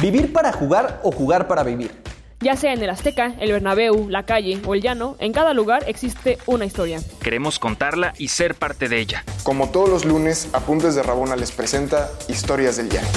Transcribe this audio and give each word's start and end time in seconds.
¿Vivir 0.00 0.32
para 0.32 0.52
jugar 0.52 1.00
o 1.02 1.10
jugar 1.10 1.48
para 1.48 1.64
vivir? 1.64 1.90
Ya 2.38 2.54
sea 2.54 2.72
en 2.72 2.80
el 2.80 2.88
Azteca, 2.88 3.34
el 3.40 3.50
Bernabéu, 3.50 4.08
la 4.08 4.22
calle 4.22 4.60
o 4.64 4.74
el 4.74 4.80
llano, 4.80 5.16
en 5.18 5.32
cada 5.32 5.54
lugar 5.54 5.82
existe 5.88 6.38
una 6.46 6.64
historia. 6.64 7.00
Queremos 7.20 7.58
contarla 7.58 8.14
y 8.16 8.28
ser 8.28 8.54
parte 8.54 8.88
de 8.88 9.00
ella. 9.00 9.24
Como 9.42 9.70
todos 9.70 9.88
los 9.88 10.04
lunes, 10.04 10.50
Apuntes 10.52 10.94
de 10.94 11.02
Rabona 11.02 11.34
les 11.34 11.50
presenta 11.50 12.12
Historias 12.28 12.76
del 12.76 12.90
Llano. 12.90 13.08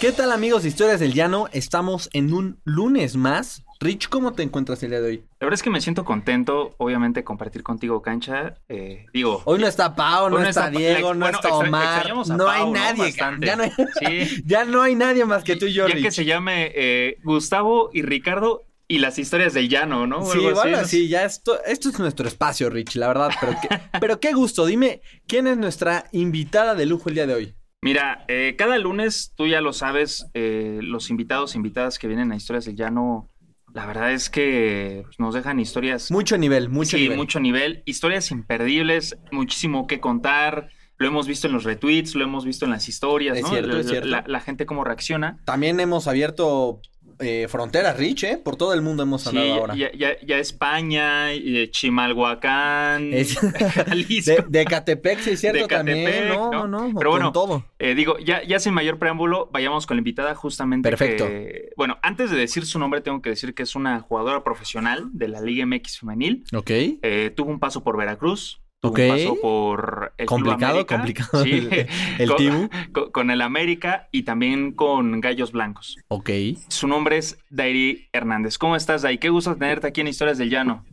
¿Qué 0.00 0.12
tal 0.12 0.30
amigos 0.30 0.62
de 0.62 0.68
Historias 0.68 1.00
del 1.00 1.14
Llano? 1.14 1.48
Estamos 1.50 2.10
en 2.12 2.32
un 2.32 2.60
lunes 2.62 3.16
más. 3.16 3.64
Rich, 3.82 4.10
¿cómo 4.10 4.34
te 4.34 4.42
encuentras 4.42 4.82
el 4.82 4.90
día 4.90 5.00
de 5.00 5.08
hoy? 5.08 5.16
La 5.40 5.46
verdad 5.46 5.54
es 5.54 5.62
que 5.62 5.70
me 5.70 5.80
siento 5.80 6.04
contento, 6.04 6.74
obviamente, 6.76 7.24
compartir 7.24 7.62
contigo 7.62 8.02
cancha. 8.02 8.56
Eh, 8.68 9.06
digo. 9.14 9.40
Hoy 9.46 9.58
no 9.58 9.66
está 9.66 9.96
Pau, 9.96 10.28
no, 10.28 10.38
está, 10.42 10.68
Diego, 10.68 11.14
no 11.14 11.26
está 11.26 11.48
Omar. 11.54 12.12
no 12.14 12.50
hay 12.50 12.70
nadie. 12.70 13.10
Ya, 13.40 13.56
no 13.56 13.62
hay, 13.62 13.72
ya 14.44 14.64
no 14.66 14.82
hay 14.82 14.94
nadie 14.96 15.24
más 15.24 15.44
que 15.44 15.56
tú 15.56 15.64
y 15.64 15.72
yo. 15.72 15.88
Ya 15.88 15.94
que 15.94 16.10
se 16.10 16.26
llame 16.26 16.70
eh, 16.74 17.16
Gustavo 17.24 17.88
y 17.94 18.02
Ricardo 18.02 18.66
y 18.86 18.98
las 18.98 19.18
historias 19.18 19.54
del 19.54 19.70
llano, 19.70 20.06
¿no? 20.06 20.26
sí, 20.26 20.38
bueno, 20.52 20.84
sí, 20.84 21.08
ya 21.08 21.24
esto, 21.24 21.64
esto 21.64 21.88
es 21.88 21.98
nuestro 21.98 22.28
espacio, 22.28 22.68
Rich, 22.68 22.96
la 22.96 23.08
verdad. 23.08 23.30
Pero 23.40 23.54
qué, 23.62 23.68
pero 23.98 24.20
qué 24.20 24.34
gusto. 24.34 24.66
Dime, 24.66 25.00
¿quién 25.26 25.46
es 25.46 25.56
nuestra 25.56 26.04
invitada 26.12 26.74
de 26.74 26.84
lujo 26.84 27.08
el 27.08 27.14
día 27.14 27.26
de 27.26 27.32
hoy? 27.32 27.54
Mira, 27.80 28.26
eh, 28.28 28.56
cada 28.58 28.76
lunes, 28.76 29.32
tú 29.34 29.46
ya 29.46 29.62
lo 29.62 29.72
sabes, 29.72 30.26
los 30.34 31.08
invitados, 31.08 31.54
invitadas 31.54 31.98
que 31.98 32.08
vienen 32.08 32.30
a 32.30 32.36
Historias 32.36 32.66
del 32.66 32.76
Llano 32.76 33.29
la 33.74 33.86
verdad 33.86 34.12
es 34.12 34.30
que 34.30 35.04
nos 35.18 35.34
dejan 35.34 35.60
historias. 35.60 36.10
Mucho 36.10 36.36
nivel, 36.38 36.68
mucho 36.68 36.96
sí, 36.96 37.04
nivel. 37.04 37.18
mucho 37.18 37.40
nivel. 37.40 37.82
Historias 37.86 38.30
imperdibles, 38.30 39.16
muchísimo 39.30 39.86
que 39.86 40.00
contar. 40.00 40.70
Lo 40.98 41.08
hemos 41.08 41.26
visto 41.26 41.46
en 41.46 41.54
los 41.54 41.64
retweets, 41.64 42.14
lo 42.14 42.24
hemos 42.24 42.44
visto 42.44 42.66
en 42.66 42.72
las 42.72 42.88
historias, 42.88 43.38
es 43.38 43.46
Cierto, 43.46 43.68
la, 43.72 43.80
es 43.80 43.88
cierto. 43.88 44.08
La, 44.08 44.40
gente 44.40 44.66
cómo 44.66 44.84
reacciona. 44.84 45.38
También 45.46 45.80
hemos 45.80 46.06
abierto 46.06 46.82
eh, 47.20 47.46
fronteras, 47.48 47.96
Rich, 47.96 48.24
¿eh? 48.24 48.40
Por 48.42 48.56
todo 48.56 48.74
el 48.74 48.82
mundo 48.82 49.02
hemos 49.02 49.26
hablado 49.26 49.54
ahora. 49.54 49.74
Ya, 49.74 49.92
ya, 49.92 50.16
ya 50.24 50.38
España, 50.38 51.32
y 51.34 51.68
Chimalhuacán, 51.68 53.12
Jalisco. 53.74 54.44
De, 54.48 54.64
Catepec, 54.64 55.20
sí 55.20 55.30
es 55.30 55.40
cierto, 55.40 55.66
también. 55.66 56.28
No, 56.28 56.50
no, 56.50 56.66
no. 56.66 56.92
Pero 56.98 57.10
bueno, 57.10 57.32
todo. 57.32 57.64
Eh, 57.78 57.94
digo, 57.94 58.18
ya, 58.18 58.42
ya 58.42 58.58
sin 58.58 58.74
mayor 58.74 58.98
preámbulo, 58.98 59.48
vayamos 59.52 59.86
con 59.86 59.96
la 59.96 60.00
invitada 60.00 60.34
justamente. 60.34 60.88
Perfecto. 60.88 61.28
bueno, 61.76 61.98
antes 62.02 62.30
de 62.30 62.38
decir 62.38 62.66
su 62.66 62.78
nombre, 62.78 63.00
tengo 63.00 63.22
que 63.22 63.30
decir 63.30 63.54
que 63.54 63.62
es 63.62 63.74
una 63.74 64.00
jugadora 64.00 64.42
profesional 64.44 65.08
de 65.12 65.28
la 65.28 65.40
Liga 65.40 65.66
MX 65.66 66.00
Femenil. 66.00 66.44
Ok. 66.54 66.70
Eh, 66.70 67.32
tuvo 67.34 67.50
un 67.50 67.58
paso 67.58 67.82
por 67.82 67.96
Veracruz, 67.96 68.60
Ok. 68.82 68.98
Un 68.98 69.08
paso 69.08 69.36
por 69.42 70.12
el 70.16 70.26
complicado, 70.26 70.86
Club 70.86 71.00
América, 71.00 71.26
complicado. 71.26 71.44
sí, 71.44 71.68
el, 71.70 71.88
el 72.18 72.28
con, 72.28 72.36
Tibu. 72.36 72.68
Con, 72.92 73.10
con 73.10 73.30
el 73.30 73.42
América 73.42 74.08
y 74.10 74.22
también 74.22 74.72
con 74.72 75.20
Gallos 75.20 75.52
Blancos. 75.52 75.96
Ok. 76.08 76.30
Su 76.68 76.88
nombre 76.88 77.18
es 77.18 77.38
Dairi 77.50 78.08
Hernández. 78.12 78.56
¿Cómo 78.56 78.76
estás, 78.76 79.02
Dairi? 79.02 79.18
Qué 79.18 79.28
gusto 79.28 79.54
tenerte 79.54 79.86
aquí 79.86 80.00
en 80.00 80.08
Historias 80.08 80.38
del 80.38 80.50
Llano. 80.50 80.84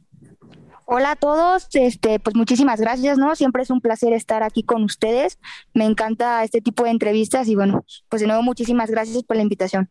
Hola 0.90 1.12
a 1.12 1.16
todos, 1.18 1.68
este, 1.74 2.18
pues 2.18 2.34
muchísimas 2.34 2.80
gracias, 2.80 3.18
¿no? 3.18 3.36
Siempre 3.36 3.62
es 3.62 3.70
un 3.72 3.82
placer 3.82 4.14
estar 4.14 4.42
aquí 4.42 4.64
con 4.64 4.84
ustedes. 4.84 5.38
Me 5.74 5.84
encanta 5.84 6.46
este 6.46 6.62
tipo 6.62 6.86
de 6.86 6.92
entrevistas 6.92 7.50
y 7.50 7.56
bueno, 7.56 7.84
pues 8.08 8.22
de 8.22 8.28
nuevo 8.28 8.42
muchísimas 8.42 8.90
gracias 8.90 9.22
por 9.24 9.36
la 9.36 9.44
invitación. 9.44 9.90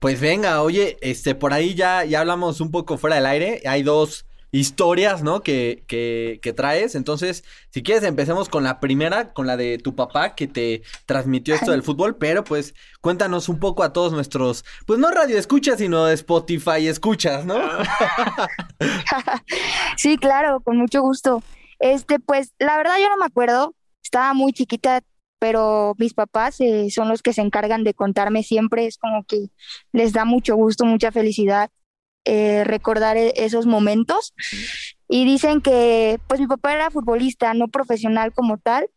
Pues 0.00 0.20
venga, 0.20 0.60
oye, 0.62 0.98
este, 1.00 1.36
por 1.36 1.52
ahí 1.52 1.74
ya, 1.74 2.04
ya 2.04 2.18
hablamos 2.18 2.60
un 2.60 2.72
poco 2.72 2.98
fuera 2.98 3.14
del 3.14 3.26
aire. 3.26 3.62
Hay 3.66 3.84
dos 3.84 4.26
historias, 4.52 5.22
¿no? 5.22 5.42
Que, 5.42 5.82
que, 5.88 6.38
que, 6.42 6.52
traes. 6.52 6.94
Entonces, 6.94 7.42
si 7.70 7.82
quieres, 7.82 8.04
empecemos 8.04 8.50
con 8.50 8.62
la 8.62 8.80
primera, 8.80 9.32
con 9.32 9.46
la 9.46 9.56
de 9.56 9.78
tu 9.78 9.96
papá 9.96 10.34
que 10.34 10.46
te 10.46 10.82
transmitió 11.06 11.54
esto 11.54 11.70
del 11.70 11.82
fútbol, 11.82 12.16
pero 12.16 12.44
pues 12.44 12.74
cuéntanos 13.00 13.48
un 13.48 13.58
poco 13.58 13.82
a 13.82 13.94
todos 13.94 14.12
nuestros, 14.12 14.64
pues 14.86 15.00
no 15.00 15.10
radio 15.10 15.38
escuchas, 15.38 15.78
sino 15.78 16.06
Spotify 16.08 16.86
escuchas, 16.86 17.46
¿no? 17.46 17.58
sí, 19.96 20.18
claro, 20.18 20.60
con 20.60 20.76
mucho 20.76 21.00
gusto. 21.00 21.42
Este, 21.78 22.20
pues 22.20 22.52
la 22.58 22.76
verdad 22.76 22.98
yo 23.00 23.08
no 23.08 23.16
me 23.16 23.26
acuerdo, 23.26 23.74
estaba 24.04 24.34
muy 24.34 24.52
chiquita, 24.52 25.00
pero 25.38 25.94
mis 25.96 26.12
papás 26.12 26.60
eh, 26.60 26.90
son 26.90 27.08
los 27.08 27.22
que 27.22 27.32
se 27.32 27.40
encargan 27.40 27.84
de 27.84 27.94
contarme 27.94 28.42
siempre, 28.42 28.86
es 28.86 28.98
como 28.98 29.24
que 29.24 29.48
les 29.92 30.12
da 30.12 30.26
mucho 30.26 30.56
gusto, 30.56 30.84
mucha 30.84 31.10
felicidad 31.10 31.70
eh, 32.24 32.64
recordar 32.64 33.16
esos 33.16 33.66
momentos. 33.66 34.34
Y 35.08 35.24
dicen 35.24 35.60
que, 35.60 36.20
pues 36.26 36.40
mi 36.40 36.46
papá 36.46 36.72
era 36.74 36.90
futbolista, 36.90 37.52
no 37.54 37.68
profesional 37.68 38.32
como 38.32 38.58
tal, 38.58 38.88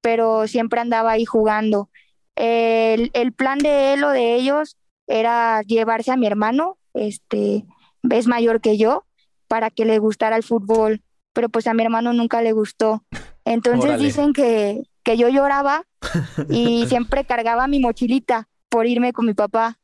pero 0.00 0.46
siempre 0.46 0.80
andaba 0.80 1.12
ahí 1.12 1.24
jugando. 1.24 1.90
El, 2.36 3.10
el, 3.14 3.32
plan 3.32 3.58
de 3.58 3.94
él 3.94 4.04
o 4.04 4.10
de 4.10 4.34
ellos 4.34 4.76
era 5.06 5.62
llevarse 5.62 6.12
a 6.12 6.16
mi 6.16 6.26
hermano, 6.26 6.78
este, 6.94 7.64
es 8.10 8.26
mayor 8.26 8.60
que 8.60 8.76
yo, 8.76 9.04
para 9.48 9.70
que 9.70 9.84
le 9.84 9.98
gustara 9.98 10.36
el 10.36 10.42
fútbol, 10.42 11.02
pero 11.32 11.48
pues 11.48 11.66
a 11.66 11.74
mi 11.74 11.82
hermano 11.82 12.12
nunca 12.12 12.42
le 12.42 12.52
gustó. 12.52 13.04
Entonces 13.44 13.90
Órale. 13.90 14.04
dicen 14.04 14.32
que, 14.32 14.82
que 15.02 15.16
yo 15.16 15.28
lloraba 15.28 15.84
y 16.50 16.86
siempre 16.86 17.24
cargaba 17.24 17.68
mi 17.68 17.80
mochilita 17.80 18.48
por 18.68 18.86
irme 18.86 19.12
con 19.12 19.26
mi 19.26 19.34
papá. 19.34 19.78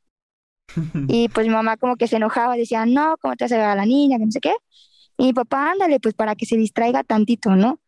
Y 1.08 1.28
pues 1.34 1.46
mi 1.46 1.52
mamá 1.52 1.76
como 1.76 1.96
que 1.96 2.06
se 2.06 2.16
enojaba, 2.16 2.56
decía, 2.56 2.86
no, 2.86 3.16
¿cómo 3.20 3.36
te 3.36 3.44
vas 3.44 3.52
a 3.52 3.56
llevar 3.56 3.70
a 3.70 3.76
la 3.76 3.86
niña? 3.86 4.18
Que 4.18 4.26
no 4.26 4.32
sé 4.32 4.40
qué. 4.40 4.54
Y 5.18 5.26
mi 5.26 5.32
papá, 5.32 5.70
ándale, 5.72 6.00
pues 6.00 6.14
para 6.14 6.34
que 6.34 6.46
se 6.46 6.56
distraiga 6.56 7.04
tantito, 7.04 7.54
¿no? 7.54 7.78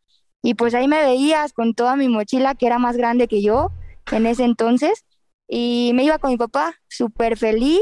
Y 0.42 0.54
pues 0.54 0.74
ahí 0.74 0.88
me 0.88 1.02
veías 1.02 1.52
con 1.52 1.74
toda 1.74 1.96
mi 1.96 2.08
mochila, 2.08 2.54
que 2.54 2.66
era 2.66 2.78
más 2.78 2.96
grande 2.96 3.28
que 3.28 3.42
yo 3.42 3.72
en 4.12 4.26
ese 4.26 4.44
entonces, 4.44 5.04
y 5.48 5.92
me 5.94 6.04
iba 6.04 6.18
con 6.18 6.30
mi 6.30 6.36
papá, 6.36 6.74
súper 6.88 7.38
feliz. 7.38 7.80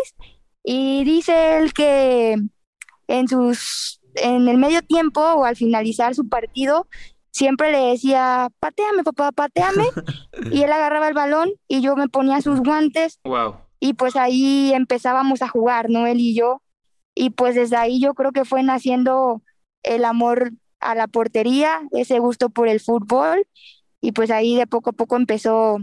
Y 0.63 1.03
dice 1.05 1.59
él 1.59 1.73
que 1.73 2.37
en 3.09 3.29
sus, 3.29 4.01
en 4.15 4.47
el 4.47 4.59
medio 4.59 4.83
tiempo 4.83 5.21
o 5.21 5.45
al 5.45 5.57
finalizar 5.57 6.15
su 6.15 6.29
partido, 6.29 6.87
siempre 7.33 7.73
le 7.73 7.79
decía, 7.79 8.49
pateame, 8.61 9.03
papá, 9.03 9.33
pateame. 9.33 9.85
y 10.53 10.63
él 10.63 10.71
agarraba 10.73 11.09
el 11.09 11.15
balón 11.15 11.51
y 11.67 11.81
yo 11.81 11.97
me 11.97 12.09
ponía 12.09 12.41
sus 12.41 12.61
guantes. 12.61 13.19
Wow 13.25 13.57
y 13.83 13.95
pues 13.95 14.15
ahí 14.15 14.73
empezábamos 14.75 15.43
a 15.43 15.49
jugar, 15.49 15.91
¿no? 15.91 16.07
Él 16.07 16.21
y 16.21 16.37
yo. 16.37 16.63
Y 17.17 17.31
pues 17.31 17.57
desde 17.57 17.77
ahí 17.77 18.01
yo 18.01 18.15
creo 18.15 18.31
que 18.31 18.45
fue 18.45 18.63
naciendo 18.63 19.43
el 19.83 20.05
amor 20.05 20.53
a 20.79 20.95
la 20.95 21.09
portería, 21.09 21.83
ese 21.91 22.21
gusto 22.21 22.49
por 22.51 22.69
el 22.69 22.79
fútbol 22.81 23.45
y 24.01 24.13
pues 24.13 24.31
ahí 24.31 24.57
de 24.57 24.69
poco 24.69 24.91
a 24.91 24.93
poco 24.93 25.17
empezó 25.17 25.79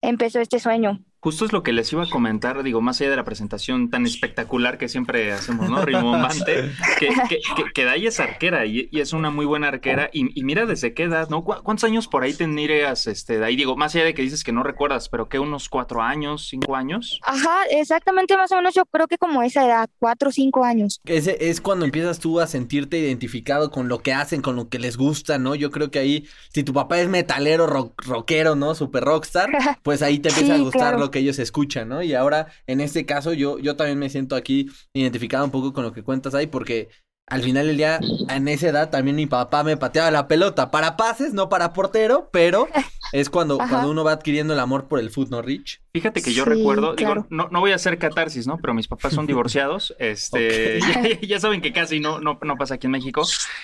empezó 0.00 0.40
este 0.40 0.60
sueño. 0.60 1.04
Justo 1.22 1.44
es 1.44 1.52
lo 1.52 1.62
que 1.62 1.72
les 1.72 1.92
iba 1.92 2.02
a 2.02 2.10
comentar, 2.10 2.64
digo, 2.64 2.80
más 2.80 3.00
allá 3.00 3.10
de 3.10 3.16
la 3.16 3.22
presentación 3.22 3.90
tan 3.90 4.06
espectacular 4.06 4.76
que 4.76 4.88
siempre 4.88 5.32
hacemos, 5.32 5.70
¿no? 5.70 5.80
Rimbombante, 5.84 6.72
que, 6.98 7.10
que, 7.28 7.38
que, 7.54 7.64
que 7.72 7.84
Day 7.84 8.04
es 8.08 8.18
arquera 8.18 8.66
y, 8.66 8.88
y, 8.90 8.98
es 8.98 9.12
una 9.12 9.30
muy 9.30 9.46
buena 9.46 9.68
arquera. 9.68 10.10
Y, 10.12 10.36
y, 10.36 10.42
mira 10.42 10.66
desde 10.66 10.94
qué 10.94 11.04
edad, 11.04 11.28
¿no? 11.28 11.44
¿Cuántos 11.44 11.84
años 11.84 12.08
por 12.08 12.24
ahí 12.24 12.34
tendrías, 12.34 13.06
este, 13.06 13.38
Day? 13.38 13.54
Digo, 13.54 13.76
más 13.76 13.94
allá 13.94 14.06
de 14.06 14.14
que 14.14 14.22
dices 14.22 14.42
que 14.42 14.50
no 14.50 14.64
recuerdas, 14.64 15.08
pero 15.08 15.28
que 15.28 15.38
unos 15.38 15.68
cuatro 15.68 16.02
años, 16.02 16.48
cinco 16.48 16.74
años. 16.74 17.20
Ajá, 17.22 17.66
exactamente, 17.70 18.36
más 18.36 18.50
o 18.50 18.56
menos 18.56 18.74
yo 18.74 18.84
creo 18.86 19.06
que 19.06 19.16
como 19.16 19.44
esa 19.44 19.64
edad, 19.64 19.88
cuatro 20.00 20.30
o 20.30 20.32
cinco 20.32 20.64
años. 20.64 21.00
Ese 21.04 21.36
es 21.38 21.60
cuando 21.60 21.84
empiezas 21.84 22.18
tú 22.18 22.40
a 22.40 22.48
sentirte 22.48 22.98
identificado 22.98 23.70
con 23.70 23.86
lo 23.86 24.00
que 24.00 24.12
hacen, 24.12 24.42
con 24.42 24.56
lo 24.56 24.68
que 24.68 24.80
les 24.80 24.96
gusta, 24.96 25.38
¿no? 25.38 25.54
Yo 25.54 25.70
creo 25.70 25.92
que 25.92 26.00
ahí, 26.00 26.26
si 26.52 26.64
tu 26.64 26.72
papá 26.72 26.98
es 26.98 27.08
metalero, 27.08 27.68
rock, 27.68 28.02
rockero, 28.06 28.56
¿no? 28.56 28.74
Super 28.74 29.04
rockstar, 29.04 29.50
pues 29.84 30.02
ahí 30.02 30.18
te 30.18 30.30
empieza 30.30 30.56
sí, 30.56 30.60
a 30.60 30.64
gustar 30.64 30.80
claro. 30.80 30.98
lo 30.98 31.11
que 31.12 31.20
ellos 31.20 31.38
escuchan, 31.38 31.88
¿no? 31.88 32.02
Y 32.02 32.14
ahora, 32.14 32.48
en 32.66 32.80
este 32.80 33.06
caso, 33.06 33.32
yo, 33.32 33.60
yo 33.60 33.76
también 33.76 34.00
me 34.00 34.10
siento 34.10 34.34
aquí 34.34 34.68
identificado 34.92 35.44
un 35.44 35.52
poco 35.52 35.72
con 35.72 35.84
lo 35.84 35.92
que 35.92 36.02
cuentas 36.02 36.34
ahí, 36.34 36.48
porque 36.48 36.88
al 37.28 37.42
final 37.42 37.66
del 37.66 37.76
día, 37.76 38.00
en 38.28 38.48
esa 38.48 38.68
edad, 38.68 38.90
también 38.90 39.16
mi 39.16 39.26
papá 39.26 39.62
me 39.62 39.76
pateaba 39.76 40.10
la 40.10 40.28
pelota 40.28 40.70
para 40.70 40.96
pases, 40.96 41.32
no 41.32 41.48
para 41.48 41.72
portero, 41.72 42.28
pero 42.32 42.66
es 43.12 43.30
cuando, 43.30 43.56
cuando 43.56 43.90
uno 43.90 44.04
va 44.04 44.12
adquiriendo 44.12 44.52
el 44.52 44.60
amor 44.60 44.88
por 44.88 44.98
el 44.98 45.08
fútbol, 45.08 45.30
¿no, 45.30 45.42
Rich? 45.42 45.80
Fíjate 45.94 46.20
que 46.20 46.34
yo 46.34 46.44
sí, 46.44 46.50
recuerdo, 46.50 46.94
claro. 46.94 47.22
digo, 47.22 47.26
no, 47.30 47.48
no 47.50 47.60
voy 47.60 47.72
a 47.72 47.76
hacer 47.76 47.96
catarsis, 47.98 48.46
¿no? 48.46 48.58
Pero 48.58 48.74
mis 48.74 48.88
papás 48.88 49.14
son 49.14 49.26
divorciados, 49.28 49.94
este, 49.98 50.78
okay. 50.78 51.18
ya, 51.22 51.26
ya, 51.26 51.40
saben 51.40 51.62
que 51.62 51.72
casi 51.72 52.00
no, 52.00 52.20
no, 52.20 52.38
no 52.42 52.56
pasa 52.56 52.74
aquí 52.74 52.86
en 52.86 52.90
México. 52.90 53.22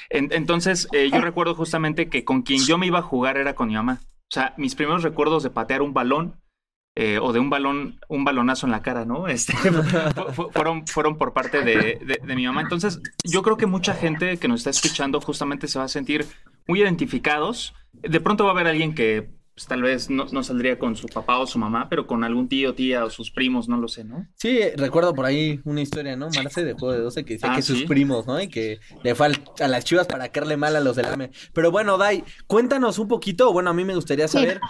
En, 0.08 0.32
entonces, 0.32 0.88
eh, 0.92 1.10
yo 1.12 1.20
recuerdo 1.20 1.54
justamente 1.54 2.08
que 2.08 2.24
con 2.24 2.42
quien 2.42 2.64
yo 2.64 2.78
me 2.78 2.86
iba 2.86 3.00
a 3.00 3.02
jugar 3.02 3.36
era 3.36 3.54
con 3.54 3.68
mi 3.68 3.74
mamá. 3.74 4.00
O 4.30 4.34
sea, 4.34 4.54
mis 4.56 4.76
primeros 4.76 5.02
recuerdos 5.02 5.42
de 5.42 5.50
patear 5.50 5.82
un 5.82 5.92
balón 5.92 6.40
eh, 7.00 7.20
o 7.22 7.32
de 7.32 7.38
un 7.38 7.48
balón, 7.48 8.00
un 8.08 8.24
balonazo 8.24 8.66
en 8.66 8.72
la 8.72 8.82
cara, 8.82 9.04
¿no? 9.04 9.28
Este, 9.28 9.52
fueron, 10.52 10.84
fueron 10.84 11.16
por 11.16 11.32
parte 11.32 11.62
de, 11.62 12.00
de, 12.04 12.20
de, 12.20 12.34
mi 12.34 12.44
mamá. 12.44 12.60
Entonces, 12.60 13.00
yo 13.22 13.42
creo 13.42 13.56
que 13.56 13.66
mucha 13.66 13.94
gente 13.94 14.36
que 14.38 14.48
nos 14.48 14.62
está 14.62 14.70
escuchando 14.70 15.20
justamente 15.20 15.68
se 15.68 15.78
va 15.78 15.84
a 15.84 15.88
sentir 15.88 16.26
muy 16.66 16.80
identificados. 16.80 17.72
De 17.92 18.18
pronto 18.18 18.42
va 18.42 18.50
a 18.50 18.52
haber 18.54 18.66
alguien 18.66 18.96
que 18.96 19.30
pues 19.58 19.66
tal 19.66 19.82
vez 19.82 20.08
no, 20.08 20.24
no, 20.30 20.44
saldría 20.44 20.78
con 20.78 20.94
su 20.94 21.08
papá 21.08 21.36
o 21.40 21.46
su 21.48 21.58
mamá, 21.58 21.88
pero 21.90 22.06
con 22.06 22.22
algún 22.22 22.48
tío, 22.48 22.76
tía 22.76 23.04
o 23.04 23.10
sus 23.10 23.32
primos, 23.32 23.68
no 23.68 23.76
lo 23.76 23.88
sé, 23.88 24.04
¿no? 24.04 24.24
Sí, 24.36 24.60
recuerdo 24.76 25.14
por 25.14 25.24
ahí 25.24 25.60
una 25.64 25.80
historia, 25.80 26.14
¿no? 26.14 26.28
Marce 26.30 26.64
de 26.64 26.74
Juego 26.74 26.92
de 26.92 27.00
12 27.00 27.24
que 27.24 27.34
decía 27.34 27.50
ah, 27.52 27.56
que 27.56 27.62
sus 27.62 27.82
primos, 27.82 28.24
¿no? 28.24 28.40
Y 28.40 28.46
que 28.46 28.78
le 29.02 29.16
fue 29.16 29.32
a 29.58 29.66
las 29.66 29.84
chivas 29.84 30.06
para 30.06 30.28
caerle 30.28 30.56
mal 30.56 30.76
a 30.76 30.80
los 30.80 30.94
del 30.94 31.06
AME. 31.06 31.32
Pero 31.52 31.72
bueno, 31.72 31.98
Dai, 31.98 32.22
cuéntanos 32.46 33.00
un 33.00 33.08
poquito, 33.08 33.52
bueno, 33.52 33.70
a 33.70 33.74
mí 33.74 33.84
me 33.84 33.96
gustaría 33.96 34.28
saber, 34.28 34.60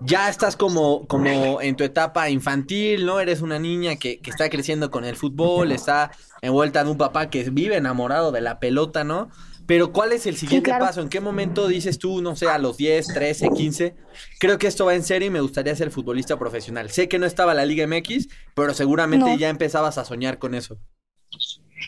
ya 0.00 0.28
estás 0.28 0.56
como, 0.56 1.06
como 1.06 1.60
en 1.60 1.76
tu 1.76 1.84
etapa 1.84 2.28
infantil, 2.28 3.06
¿no? 3.06 3.20
Eres 3.20 3.42
una 3.42 3.60
niña 3.60 3.94
que, 3.94 4.18
que 4.18 4.30
está 4.30 4.50
creciendo 4.50 4.90
con 4.90 5.04
el 5.04 5.14
fútbol, 5.14 5.70
está 5.70 6.10
envuelta 6.40 6.80
en 6.80 6.88
un 6.88 6.98
papá 6.98 7.30
que 7.30 7.48
vive 7.50 7.76
enamorado 7.76 8.32
de 8.32 8.40
la 8.40 8.58
pelota, 8.58 9.04
¿no? 9.04 9.30
Pero 9.66 9.92
¿cuál 9.92 10.12
es 10.12 10.26
el 10.26 10.36
siguiente 10.36 10.70
paso? 10.70 11.00
¿En 11.00 11.08
qué 11.08 11.20
momento 11.20 11.68
dices 11.68 11.98
tú, 11.98 12.20
no 12.20 12.36
sé, 12.36 12.48
a 12.48 12.58
los 12.58 12.76
10, 12.76 13.08
13, 13.08 13.50
15? 13.50 13.96
Creo 14.38 14.58
que 14.58 14.66
esto 14.66 14.86
va 14.86 14.94
en 14.94 15.02
serio 15.02 15.28
y 15.28 15.30
me 15.30 15.40
gustaría 15.40 15.74
ser 15.76 15.90
futbolista 15.90 16.38
profesional. 16.38 16.90
Sé 16.90 17.08
que 17.08 17.18
no 17.18 17.26
estaba 17.26 17.54
la 17.54 17.64
Liga 17.64 17.86
MX, 17.86 18.28
pero 18.54 18.74
seguramente 18.74 19.36
ya 19.38 19.48
empezabas 19.48 19.98
a 19.98 20.04
soñar 20.04 20.38
con 20.38 20.54
eso. 20.54 20.78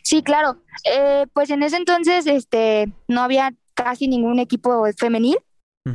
Sí, 0.02 0.22
claro. 0.22 0.62
Eh, 0.84 1.26
pues 1.32 1.50
en 1.50 1.62
ese 1.62 1.76
entonces 1.76 2.26
este, 2.26 2.92
no 3.08 3.22
había 3.22 3.54
casi 3.74 4.08
ningún 4.08 4.38
equipo 4.38 4.86
femenil. 4.96 5.38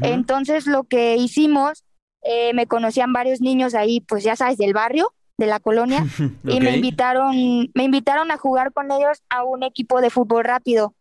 Entonces 0.01 0.67
lo 0.67 0.83
que 0.83 1.15
hicimos, 1.15 1.83
eh, 2.21 2.53
me 2.53 2.67
conocían 2.67 3.11
varios 3.11 3.41
niños 3.41 3.73
ahí, 3.73 4.01
pues 4.01 4.23
ya 4.23 4.35
sabes, 4.35 4.57
del 4.57 4.73
barrio, 4.73 5.13
de 5.37 5.47
la 5.47 5.59
colonia, 5.59 6.05
y 6.43 6.59
me 6.59 6.75
invitaron, 6.75 7.35
me 7.73 7.83
invitaron 7.83 8.29
a 8.29 8.37
jugar 8.37 8.71
con 8.71 8.91
ellos 8.91 9.23
a 9.29 9.43
un 9.43 9.63
equipo 9.63 9.99
de 9.99 10.11
fútbol 10.11 10.43
rápido 10.43 10.93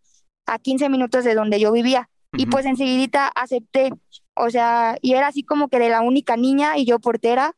a 0.49 0.59
15 0.59 0.89
minutos 0.89 1.25
de 1.25 1.35
donde 1.35 1.61
yo 1.61 1.71
vivía. 1.71 2.09
Y 2.33 2.47
pues 2.47 2.67
enseguida 2.67 3.29
acepté, 3.29 3.91
o 4.35 4.51
sea, 4.51 4.97
y 5.01 5.15
era 5.15 5.29
así 5.29 5.43
como 5.43 5.69
que 5.69 5.79
de 5.79 5.89
la 5.89 6.03
única 6.03 6.37
niña 6.37 6.77
y 6.77 6.85
yo 6.85 6.99
portera, 6.99 7.55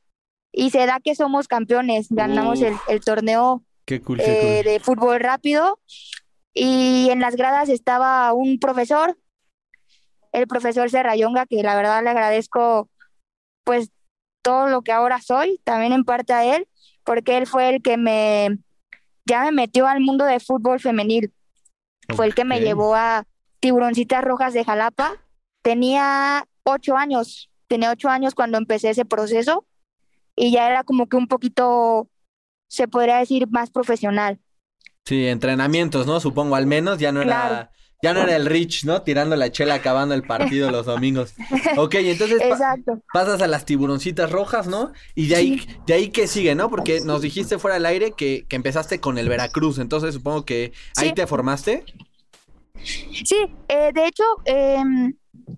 y 0.52 0.70
se 0.70 0.86
da 0.86 1.00
que 1.02 1.14
somos 1.14 1.48
campeones, 1.48 2.08
ganamos 2.10 2.60
el, 2.60 3.00
torneo 3.00 3.62
eh, 3.88 4.62
de 4.64 4.80
fútbol 4.80 5.20
rápido, 5.20 5.78
y 6.52 7.08
en 7.10 7.20
las 7.20 7.36
gradas 7.36 7.68
estaba 7.68 8.32
un 8.32 8.58
profesor, 8.58 9.16
el 10.32 10.46
profesor 10.46 10.90
Serrayonga, 10.90 11.46
que 11.46 11.62
la 11.62 11.76
verdad 11.76 12.02
le 12.02 12.10
agradezco 12.10 12.88
pues 13.64 13.90
todo 14.42 14.68
lo 14.68 14.82
que 14.82 14.92
ahora 14.92 15.20
soy, 15.20 15.60
también 15.64 15.92
en 15.92 16.04
parte 16.04 16.32
a 16.32 16.56
él, 16.56 16.66
porque 17.04 17.38
él 17.38 17.46
fue 17.46 17.68
el 17.68 17.82
que 17.82 17.96
me, 17.96 18.58
ya 19.26 19.44
me 19.44 19.52
metió 19.52 19.86
al 19.86 20.00
mundo 20.00 20.24
de 20.24 20.40
fútbol 20.40 20.80
femenil. 20.80 21.32
Fue 22.14 22.26
el 22.26 22.34
que 22.34 22.44
me 22.44 22.60
llevó 22.60 22.94
a 22.94 23.26
Tiburoncitas 23.60 24.22
Rojas 24.22 24.54
de 24.54 24.64
Jalapa. 24.64 25.16
Tenía 25.62 26.46
ocho 26.62 26.96
años, 26.96 27.50
tenía 27.66 27.90
ocho 27.90 28.08
años 28.08 28.34
cuando 28.34 28.58
empecé 28.58 28.90
ese 28.90 29.04
proceso 29.04 29.66
y 30.36 30.52
ya 30.52 30.68
era 30.68 30.84
como 30.84 31.08
que 31.08 31.16
un 31.16 31.28
poquito, 31.28 32.08
se 32.68 32.88
podría 32.88 33.18
decir, 33.18 33.48
más 33.48 33.70
profesional. 33.70 34.40
Sí, 35.04 35.26
entrenamientos, 35.26 36.06
¿no? 36.06 36.20
Supongo, 36.20 36.56
al 36.56 36.66
menos 36.66 36.98
ya 36.98 37.12
no 37.12 37.22
era... 37.22 37.70
Ya 38.02 38.14
no 38.14 38.22
era 38.22 38.34
el 38.34 38.46
Rich, 38.46 38.84
¿no? 38.84 39.02
Tirando 39.02 39.36
la 39.36 39.52
chela 39.52 39.74
acabando 39.74 40.14
el 40.14 40.22
partido 40.22 40.70
los 40.70 40.86
domingos. 40.86 41.34
Ok, 41.76 41.96
entonces 41.96 42.40
pasas 43.12 43.42
a 43.42 43.46
las 43.46 43.64
tiburoncitas 43.64 44.30
rojas, 44.30 44.66
¿no? 44.66 44.92
Y 45.14 45.28
de 45.28 45.36
ahí, 45.36 45.68
de 45.86 45.94
ahí 45.94 46.08
que 46.08 46.26
sigue, 46.26 46.54
¿no? 46.54 46.70
Porque 46.70 47.00
nos 47.00 47.20
dijiste 47.20 47.58
fuera 47.58 47.74
del 47.74 47.86
aire 47.86 48.12
que, 48.12 48.46
que 48.48 48.56
empezaste 48.56 49.00
con 49.00 49.18
el 49.18 49.28
Veracruz, 49.28 49.78
entonces 49.78 50.14
supongo 50.14 50.44
que 50.44 50.72
ahí 50.96 51.12
te 51.12 51.26
formaste. 51.26 51.84
Sí, 52.82 53.36
eh, 53.68 53.90
de 53.92 54.06
hecho, 54.06 54.24
em, 54.44 55.14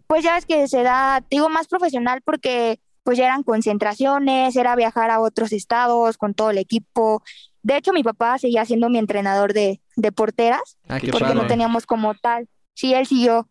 pues 0.07 0.25
ya 0.25 0.37
es 0.37 0.47
que 0.47 0.67
se 0.69 0.83
da, 0.83 1.25
digo, 1.31 1.49
más 1.49 1.69
profesional 1.69 2.21
porque 2.23 2.81
pues 3.05 3.19
ya 3.19 3.25
eran 3.25 3.43
concentraciones, 3.43 4.55
era 4.57 4.77
viajar 4.77 5.11
a 5.11 5.21
otros 5.21 5.53
estados 5.53 6.17
con 6.17 6.35
todo 6.35 6.51
el 6.51 6.59
equipo. 6.59 7.23
De 7.63 7.77
hecho, 7.77 7.93
mi 7.93 8.03
papá 8.03 8.39
seguía 8.39 8.65
siendo 8.65 8.89
mi 8.89 8.99
entrenador 8.99 9.53
de, 9.53 9.81
de 9.97 10.13
porteras, 10.13 10.79
ah, 10.89 10.99
porque 11.11 11.35
no 11.35 11.47
teníamos 11.47 11.87
como 11.87 12.15
tal. 12.15 12.49
Sí, 12.75 12.93
él 12.95 13.07
siguió. 13.07 13.49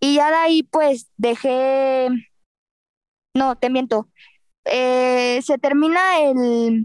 Y 0.00 0.16
ya 0.16 0.30
de 0.30 0.36
ahí, 0.36 0.62
pues, 0.62 1.08
dejé... 1.16 2.08
No, 3.34 3.56
te 3.56 3.70
miento. 3.70 4.08
Eh, 4.64 5.40
se 5.42 5.58
termina 5.58 6.20
el, 6.20 6.84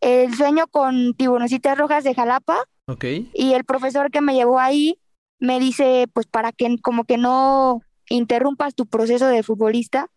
el 0.00 0.34
sueño 0.34 0.66
con 0.68 1.14
tiburoncitas 1.14 1.76
rojas 1.76 2.04
de 2.04 2.14
Jalapa. 2.14 2.64
Ok. 2.86 3.04
Y 3.34 3.52
el 3.54 3.64
profesor 3.64 4.10
que 4.10 4.20
me 4.20 4.34
llevó 4.34 4.58
ahí 4.58 4.98
me 5.38 5.60
dice, 5.60 6.06
pues, 6.12 6.26
para 6.26 6.52
que 6.52 6.76
como 6.80 7.04
que 7.04 7.18
no 7.18 7.82
interrumpas 8.08 8.74
tu 8.74 8.86
proceso 8.86 9.26
de 9.26 9.42
futbolista, 9.42 10.08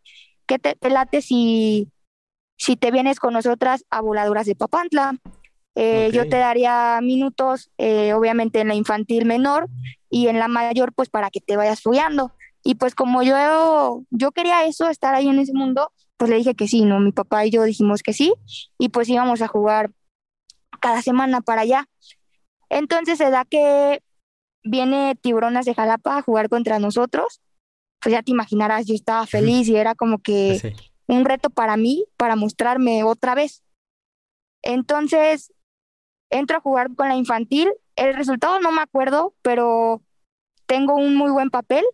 que 0.45 0.59
te, 0.59 0.75
te 0.75 0.89
late 0.89 1.21
si, 1.21 1.89
si 2.57 2.75
te 2.75 2.91
vienes 2.91 3.19
con 3.19 3.33
nosotras 3.33 3.85
a 3.89 4.01
Voladoras 4.01 4.45
de 4.45 4.55
Papantla. 4.55 5.17
Eh, 5.75 6.09
yo 6.13 6.29
te 6.29 6.37
daría 6.37 6.99
minutos, 7.01 7.69
eh, 7.77 8.13
obviamente 8.13 8.61
en 8.61 8.69
la 8.69 8.75
infantil 8.75 9.25
menor 9.25 9.67
y 10.09 10.27
en 10.27 10.39
la 10.39 10.47
mayor, 10.47 10.93
pues 10.93 11.09
para 11.09 11.29
que 11.29 11.41
te 11.41 11.57
vayas 11.57 11.81
follando. 11.81 12.31
Y 12.63 12.75
pues 12.75 12.95
como 12.95 13.21
yo, 13.23 14.03
yo 14.09 14.31
quería 14.31 14.65
eso, 14.65 14.89
estar 14.89 15.13
ahí 15.13 15.27
en 15.27 15.39
ese 15.39 15.53
mundo, 15.53 15.91
pues 16.17 16.29
le 16.29 16.37
dije 16.37 16.55
que 16.55 16.67
sí, 16.67 16.85
¿no? 16.85 16.99
Mi 16.99 17.11
papá 17.11 17.45
y 17.45 17.51
yo 17.51 17.63
dijimos 17.63 18.01
que 18.01 18.13
sí 18.13 18.33
y 18.77 18.89
pues 18.89 19.09
íbamos 19.09 19.41
a 19.41 19.47
jugar 19.47 19.91
cada 20.79 21.01
semana 21.01 21.41
para 21.41 21.61
allá. 21.61 21.87
Entonces 22.69 23.17
se 23.17 23.29
da 23.29 23.45
que 23.45 24.01
viene 24.63 25.15
Tiburonas 25.21 25.65
de 25.65 25.75
Jalapa 25.75 26.17
a 26.17 26.21
jugar 26.21 26.49
contra 26.49 26.79
nosotros. 26.79 27.41
Pues 27.99 28.13
ya 28.13 28.23
te 28.23 28.31
imaginarás, 28.31 28.85
yo 28.85 28.95
estaba 28.95 29.25
feliz 29.27 29.67
y 29.67 29.75
era 29.75 29.93
como 29.93 30.19
que 30.19 30.75
un 31.07 31.25
reto 31.25 31.49
para 31.49 31.77
mí, 31.77 32.05
para 32.17 32.35
mostrarme 32.35 33.03
otra 33.03 33.35
vez. 33.35 33.63
Entonces 34.63 35.53
entro 36.29 36.57
a 36.57 36.61
jugar 36.61 36.93
con 36.95 37.07
la 37.07 37.15
infantil. 37.15 37.71
El 37.95 38.15
resultado 38.15 38.59
no 38.59 38.71
me 38.71 38.81
acuerdo, 38.81 39.33
pero 39.41 40.01
tengo 40.65 40.95
un 40.95 41.15
muy 41.15 41.31
buen 41.31 41.49
papel. 41.49 41.85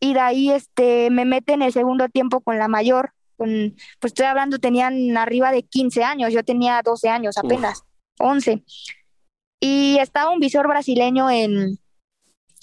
Y 0.00 0.14
de 0.14 0.20
ahí 0.20 0.50
este, 0.50 1.10
me 1.10 1.24
mete 1.24 1.54
en 1.54 1.62
el 1.62 1.72
segundo 1.72 2.08
tiempo 2.08 2.40
con 2.40 2.58
la 2.58 2.68
mayor. 2.68 3.12
Con, 3.36 3.76
pues 4.00 4.12
estoy 4.12 4.26
hablando, 4.26 4.58
tenían 4.58 5.16
arriba 5.16 5.52
de 5.52 5.62
15 5.62 6.02
años, 6.04 6.32
yo 6.32 6.44
tenía 6.44 6.82
12 6.82 7.08
años 7.08 7.38
apenas, 7.38 7.84
11. 8.18 8.64
Y 9.60 9.98
estaba 10.00 10.30
un 10.30 10.40
visor 10.40 10.66
brasileño 10.68 11.30
en, 11.30 11.78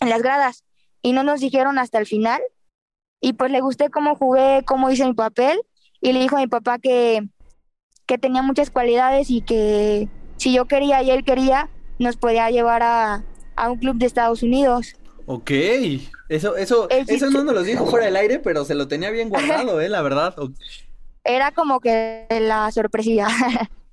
en 0.01 0.09
las 0.09 0.21
gradas 0.21 0.63
y 1.01 1.13
no 1.13 1.23
nos 1.23 1.39
dijeron 1.39 1.77
hasta 1.77 1.97
el 1.97 2.05
final. 2.05 2.41
Y 3.21 3.33
pues 3.33 3.51
le 3.51 3.61
gusté 3.61 3.89
cómo 3.89 4.15
jugué, 4.15 4.61
cómo 4.65 4.89
hice 4.89 5.05
mi 5.05 5.13
papel 5.13 5.59
y 6.01 6.13
le 6.13 6.19
dijo 6.19 6.37
a 6.37 6.41
mi 6.41 6.47
papá 6.47 6.79
que, 6.79 7.27
que 8.05 8.17
tenía 8.17 8.41
muchas 8.41 8.69
cualidades 8.69 9.29
y 9.29 9.41
que 9.41 10.07
si 10.37 10.53
yo 10.53 10.65
quería 10.65 11.01
y 11.01 11.11
él 11.11 11.23
quería, 11.23 11.69
nos 11.99 12.17
podía 12.17 12.49
llevar 12.49 12.83
a, 12.83 13.23
un 13.67 13.77
club 13.77 13.97
de 13.97 14.05
Estados 14.05 14.43
Unidos. 14.43 14.95
Ok, 15.25 15.51
eso, 16.29 16.55
eso, 16.55 16.87
eso 16.89 17.29
no 17.31 17.43
nos 17.43 17.55
lo 17.55 17.63
dijo 17.63 17.85
fuera 17.85 18.05
del 18.05 18.15
aire, 18.17 18.39
pero 18.39 18.65
se 18.65 18.75
lo 18.75 18.87
tenía 18.87 19.09
bien 19.09 19.29
guardado, 19.29 19.81
eh, 19.81 19.89
la 19.89 20.01
verdad. 20.01 20.35
Era 21.23 21.51
como 21.51 21.79
que 21.79 22.27
la 22.29 22.71
sorpresilla. 22.71 23.27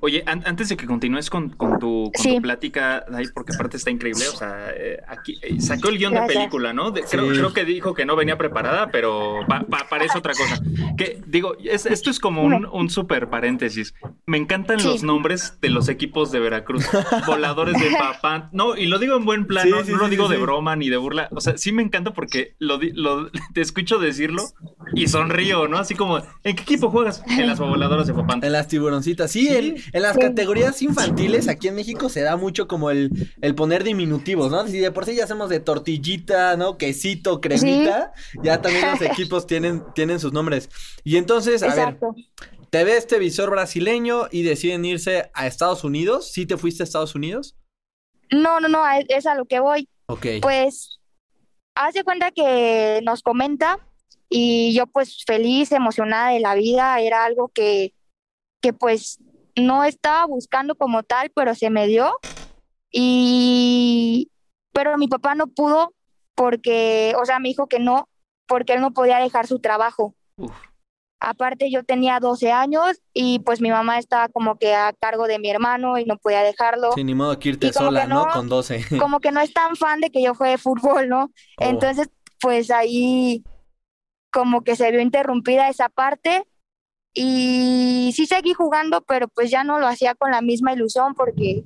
Oye, 0.00 0.22
antes 0.26 0.68
de 0.68 0.76
que 0.76 0.86
continúes 0.86 1.30
con, 1.30 1.50
con, 1.50 1.78
tu, 1.78 2.12
con 2.14 2.34
tu 2.34 2.42
plática, 2.42 3.04
porque 3.34 3.54
aparte 3.54 3.76
está 3.76 3.90
increíble, 3.90 4.28
o 4.28 4.36
sea, 4.36 4.70
eh, 4.74 5.00
aquí 5.08 5.38
eh, 5.42 5.60
sacó 5.60 5.88
el 5.88 5.98
guion 5.98 6.14
de 6.14 6.22
película, 6.22 6.72
¿no? 6.72 6.92
creo, 6.92 7.28
creo, 7.28 7.52
que 7.52 7.64
dijo 7.64 7.94
que 7.94 8.04
no 8.04 8.16
venía 8.16 8.36
preparada, 8.36 8.90
pero 8.90 9.40
parece 9.88 10.18
otra 10.18 10.32
cosa. 10.34 10.60
Que 10.96 11.20
digo, 11.26 11.56
esto 11.62 12.10
es 12.10 12.20
como 12.20 12.42
un, 12.42 12.66
un 12.66 12.90
super 12.90 13.28
paréntesis. 13.28 13.94
Me 14.26 14.36
encantan 14.36 14.82
los 14.82 15.02
nombres 15.02 15.58
de 15.60 15.70
los 15.70 15.88
equipos 15.88 16.32
de 16.32 16.40
Veracruz. 16.40 16.86
Voladores 17.26 17.80
de 17.80 17.90
papá. 17.98 18.50
No, 18.52 18.76
y 18.76 18.86
lo 18.86 18.98
digo 18.98 19.16
en 19.16 19.24
buen 19.24 19.46
plan, 19.46 19.68
no, 19.68 19.82
lo 19.82 20.08
digo 20.08 20.28
de 20.28 20.36
broma 20.36 20.76
ni 20.76 20.88
de 20.88 20.96
burla. 20.96 21.28
O 21.32 21.40
sea, 21.40 21.56
sí 21.56 21.72
me 21.72 21.82
encanta 21.82 22.12
porque 22.12 22.54
lo, 22.58 22.78
lo, 22.94 23.30
te 23.54 23.60
escucho 23.60 23.98
decirlo 23.98 24.42
y 24.94 25.08
sonrío, 25.08 25.68
¿no? 25.68 25.78
Así 25.78 25.94
como, 25.94 26.18
¿en 26.18 26.56
qué 26.56 26.62
equipo 26.62 26.90
juegas? 26.90 27.22
En 27.26 27.46
las 27.46 27.58
voladoras 27.58 28.06
de 28.06 28.14
papá. 28.14 28.38
En 28.42 28.52
las 28.52 28.68
tiburoncitas, 28.68 29.30
sí, 29.30 29.48
en, 29.48 29.76
en 29.92 30.02
las 30.02 30.16
categorías 30.16 30.82
infantiles 30.82 31.48
aquí 31.48 31.68
en 31.68 31.74
México 31.74 32.08
se 32.08 32.22
da 32.22 32.36
mucho 32.36 32.68
como 32.68 32.90
el, 32.90 33.32
el 33.40 33.54
poner 33.54 33.84
diminutivos, 33.84 34.50
¿no? 34.50 34.66
Si 34.66 34.78
de 34.78 34.90
por 34.90 35.04
sí 35.04 35.14
ya 35.14 35.24
hacemos 35.24 35.48
de 35.48 35.60
tortillita, 35.60 36.56
¿no? 36.56 36.78
Quesito, 36.78 37.40
cremita, 37.40 38.12
ya 38.42 38.60
también 38.60 38.90
los 38.90 39.02
equipos 39.02 39.46
tienen, 39.46 39.82
tienen 39.94 40.20
sus 40.20 40.32
nombres. 40.32 40.68
Y 41.04 41.16
entonces, 41.16 41.62
a 41.62 41.74
ver, 41.74 41.98
te 42.70 42.84
ve 42.84 42.96
este 42.96 43.18
visor 43.18 43.50
brasileño 43.50 44.28
y 44.30 44.42
deciden 44.42 44.84
irse 44.84 45.30
a 45.34 45.46
Estados 45.46 45.84
Unidos. 45.84 46.30
¿Sí 46.30 46.46
te 46.46 46.56
fuiste 46.56 46.82
a 46.82 46.84
Estados 46.84 47.14
Unidos? 47.14 47.56
No, 48.30 48.60
no, 48.60 48.68
no, 48.68 48.82
es 49.08 49.26
a 49.26 49.34
lo 49.34 49.44
que 49.44 49.60
voy. 49.60 49.88
Ok. 50.06 50.26
Pues, 50.42 51.00
hace 51.74 52.04
cuenta 52.04 52.30
que 52.30 53.00
nos 53.04 53.22
comenta 53.22 53.78
y 54.28 54.74
yo 54.74 54.86
pues 54.86 55.24
feliz, 55.24 55.70
emocionada 55.72 56.32
de 56.32 56.40
la 56.40 56.54
vida, 56.54 57.00
era 57.00 57.24
algo 57.24 57.48
que, 57.48 57.94
que 58.60 58.72
pues 58.72 59.20
no 59.56 59.84
estaba 59.84 60.26
buscando 60.26 60.74
como 60.74 61.02
tal, 61.02 61.30
pero 61.34 61.54
se 61.54 61.70
me 61.70 61.86
dio. 61.86 62.12
Y, 62.92 64.30
pero 64.72 64.96
mi 64.98 65.08
papá 65.08 65.34
no 65.34 65.48
pudo 65.48 65.94
porque, 66.34 67.14
o 67.20 67.24
sea, 67.24 67.38
me 67.38 67.48
dijo 67.48 67.66
que 67.66 67.80
no, 67.80 68.08
porque 68.46 68.74
él 68.74 68.80
no 68.80 68.92
podía 68.92 69.18
dejar 69.18 69.46
su 69.46 69.58
trabajo. 69.58 70.14
Aparte 71.18 71.70
yo 71.70 71.82
tenía 71.82 72.20
12 72.20 72.52
años 72.52 73.00
y 73.14 73.38
pues 73.40 73.62
mi 73.62 73.70
mamá 73.70 73.98
estaba 73.98 74.28
como 74.28 74.58
que 74.58 74.74
a 74.74 74.92
cargo 74.92 75.26
de 75.26 75.38
mi 75.38 75.48
hermano 75.48 75.98
y 75.98 76.04
no 76.04 76.18
podía 76.18 76.42
dejarlo. 76.42 76.92
Sí, 76.92 77.04
ni 77.04 77.14
modo 77.14 77.38
que 77.38 77.48
irte 77.48 77.72
sola, 77.72 78.06
no, 78.06 78.26
Con 78.32 78.48
12. 78.48 78.84
Como 79.00 79.20
que 79.20 79.32
no 79.32 79.40
es 79.40 79.52
tan 79.52 79.76
fan 79.76 80.00
de 80.00 80.10
que 80.10 80.22
yo 80.22 80.34
juegue 80.34 80.58
fútbol, 80.58 81.08
¿no? 81.08 81.24
Oh. 81.24 81.64
Entonces, 81.64 82.10
pues 82.40 82.70
ahí 82.70 83.42
como 84.30 84.62
que 84.62 84.76
se 84.76 84.90
vio 84.90 85.00
interrumpida 85.00 85.70
esa 85.70 85.88
parte 85.88 86.46
y 87.18 88.12
sí 88.12 88.26
seguí 88.26 88.52
jugando, 88.52 89.00
pero 89.00 89.26
pues 89.28 89.50
ya 89.50 89.64
no 89.64 89.78
lo 89.78 89.86
hacía 89.86 90.14
con 90.14 90.30
la 90.30 90.42
misma 90.42 90.74
ilusión 90.74 91.14
porque 91.14 91.64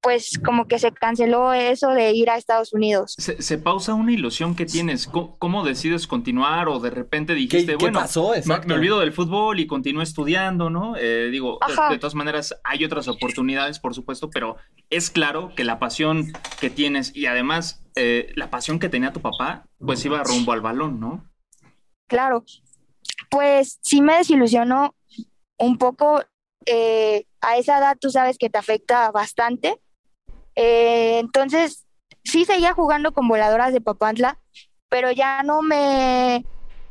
pues 0.00 0.40
como 0.42 0.66
que 0.66 0.78
se 0.78 0.90
canceló 0.92 1.52
eso 1.52 1.90
de 1.90 2.12
ir 2.12 2.30
a 2.30 2.38
Estados 2.38 2.72
Unidos. 2.72 3.14
Se, 3.18 3.58
pausa 3.58 3.92
una 3.92 4.12
ilusión 4.12 4.56
que 4.56 4.64
tienes. 4.64 5.06
¿Cómo, 5.06 5.64
decides 5.64 6.06
continuar? 6.06 6.68
O 6.68 6.80
de 6.80 6.88
repente 6.88 7.34
dijiste, 7.34 7.76
bueno, 7.76 7.98
pasó? 7.98 8.32
Me, 8.64 8.72
olvido 8.72 9.00
del 9.00 9.12
fútbol 9.12 9.60
y 9.60 9.66
continúo 9.66 10.02
estudiando, 10.02 10.70
¿no? 10.70 10.96
Eh, 10.96 11.28
digo, 11.30 11.58
de, 11.90 11.98
todas 11.98 12.14
maneras, 12.14 12.58
hay 12.64 12.82
otras 12.82 13.06
oportunidades, 13.08 13.78
por 13.78 13.94
supuesto, 13.94 14.30
pero 14.30 14.56
es 14.88 15.10
claro 15.10 15.52
que 15.54 15.64
la 15.64 15.78
pasión 15.78 16.32
que 16.58 16.70
tienes 16.70 17.14
y 17.14 17.26
además 17.26 17.84
eh, 17.96 18.32
la 18.34 18.48
pasión 18.48 18.78
que 18.78 18.88
tenía 18.88 19.12
tu 19.12 19.20
papá, 19.20 19.66
pues 19.78 20.02
iba 20.06 20.24
rumbo 20.24 20.52
al 20.52 20.62
balón, 20.62 20.98
¿no? 20.98 21.30
Claro. 22.06 22.44
Pues 23.30 23.78
sí 23.82 24.02
me 24.02 24.16
desilusionó 24.18 24.94
un 25.58 25.78
poco. 25.78 26.22
Eh, 26.66 27.24
a 27.40 27.56
esa 27.56 27.78
edad 27.78 27.96
tú 27.98 28.10
sabes 28.10 28.36
que 28.36 28.50
te 28.50 28.58
afecta 28.58 29.10
bastante 29.10 29.80
eh, 30.56 31.18
entonces, 31.20 31.86
sí 32.24 32.44
seguía 32.44 32.74
jugando 32.74 33.12
con 33.12 33.28
voladoras 33.28 33.72
de 33.72 33.80
Papantla, 33.80 34.38
pero 34.88 35.10
ya 35.10 35.42
no 35.42 35.62
me, 35.62 36.44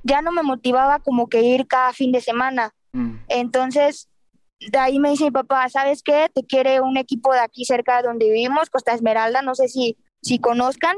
ya 0.04 0.22
no 0.22 0.32
me 0.32 0.44
motivaba 0.44 1.00
como 1.00 1.28
que 1.28 1.42
ir 1.42 1.68
cada 1.68 1.94
fin 1.94 2.12
de 2.12 2.22
semana. 2.22 2.74
Mm. 2.94 3.18
Entonces, 3.28 4.10
de 4.60 4.78
ahí 4.78 5.00
me 5.00 5.12
dice 5.12 5.26
mi 5.26 5.32
papá, 5.32 5.70
¿sabes 5.70 6.02
qué? 6.04 6.30
Te 6.34 6.44
quiere 6.46 6.82
un 6.82 6.98
equipo 6.98 7.34
de 7.34 7.42
aquí 7.42 7.66
cerca 7.66 7.98
de 7.98 8.08
donde 8.08 8.26
vivimos, 8.26 8.70
Costa 8.70 8.94
Esmeralda, 8.94 9.42
no 9.42 9.56
sé 9.56 9.68
si, 9.68 9.98
si 10.22 10.40
conozcan. 10.40 10.98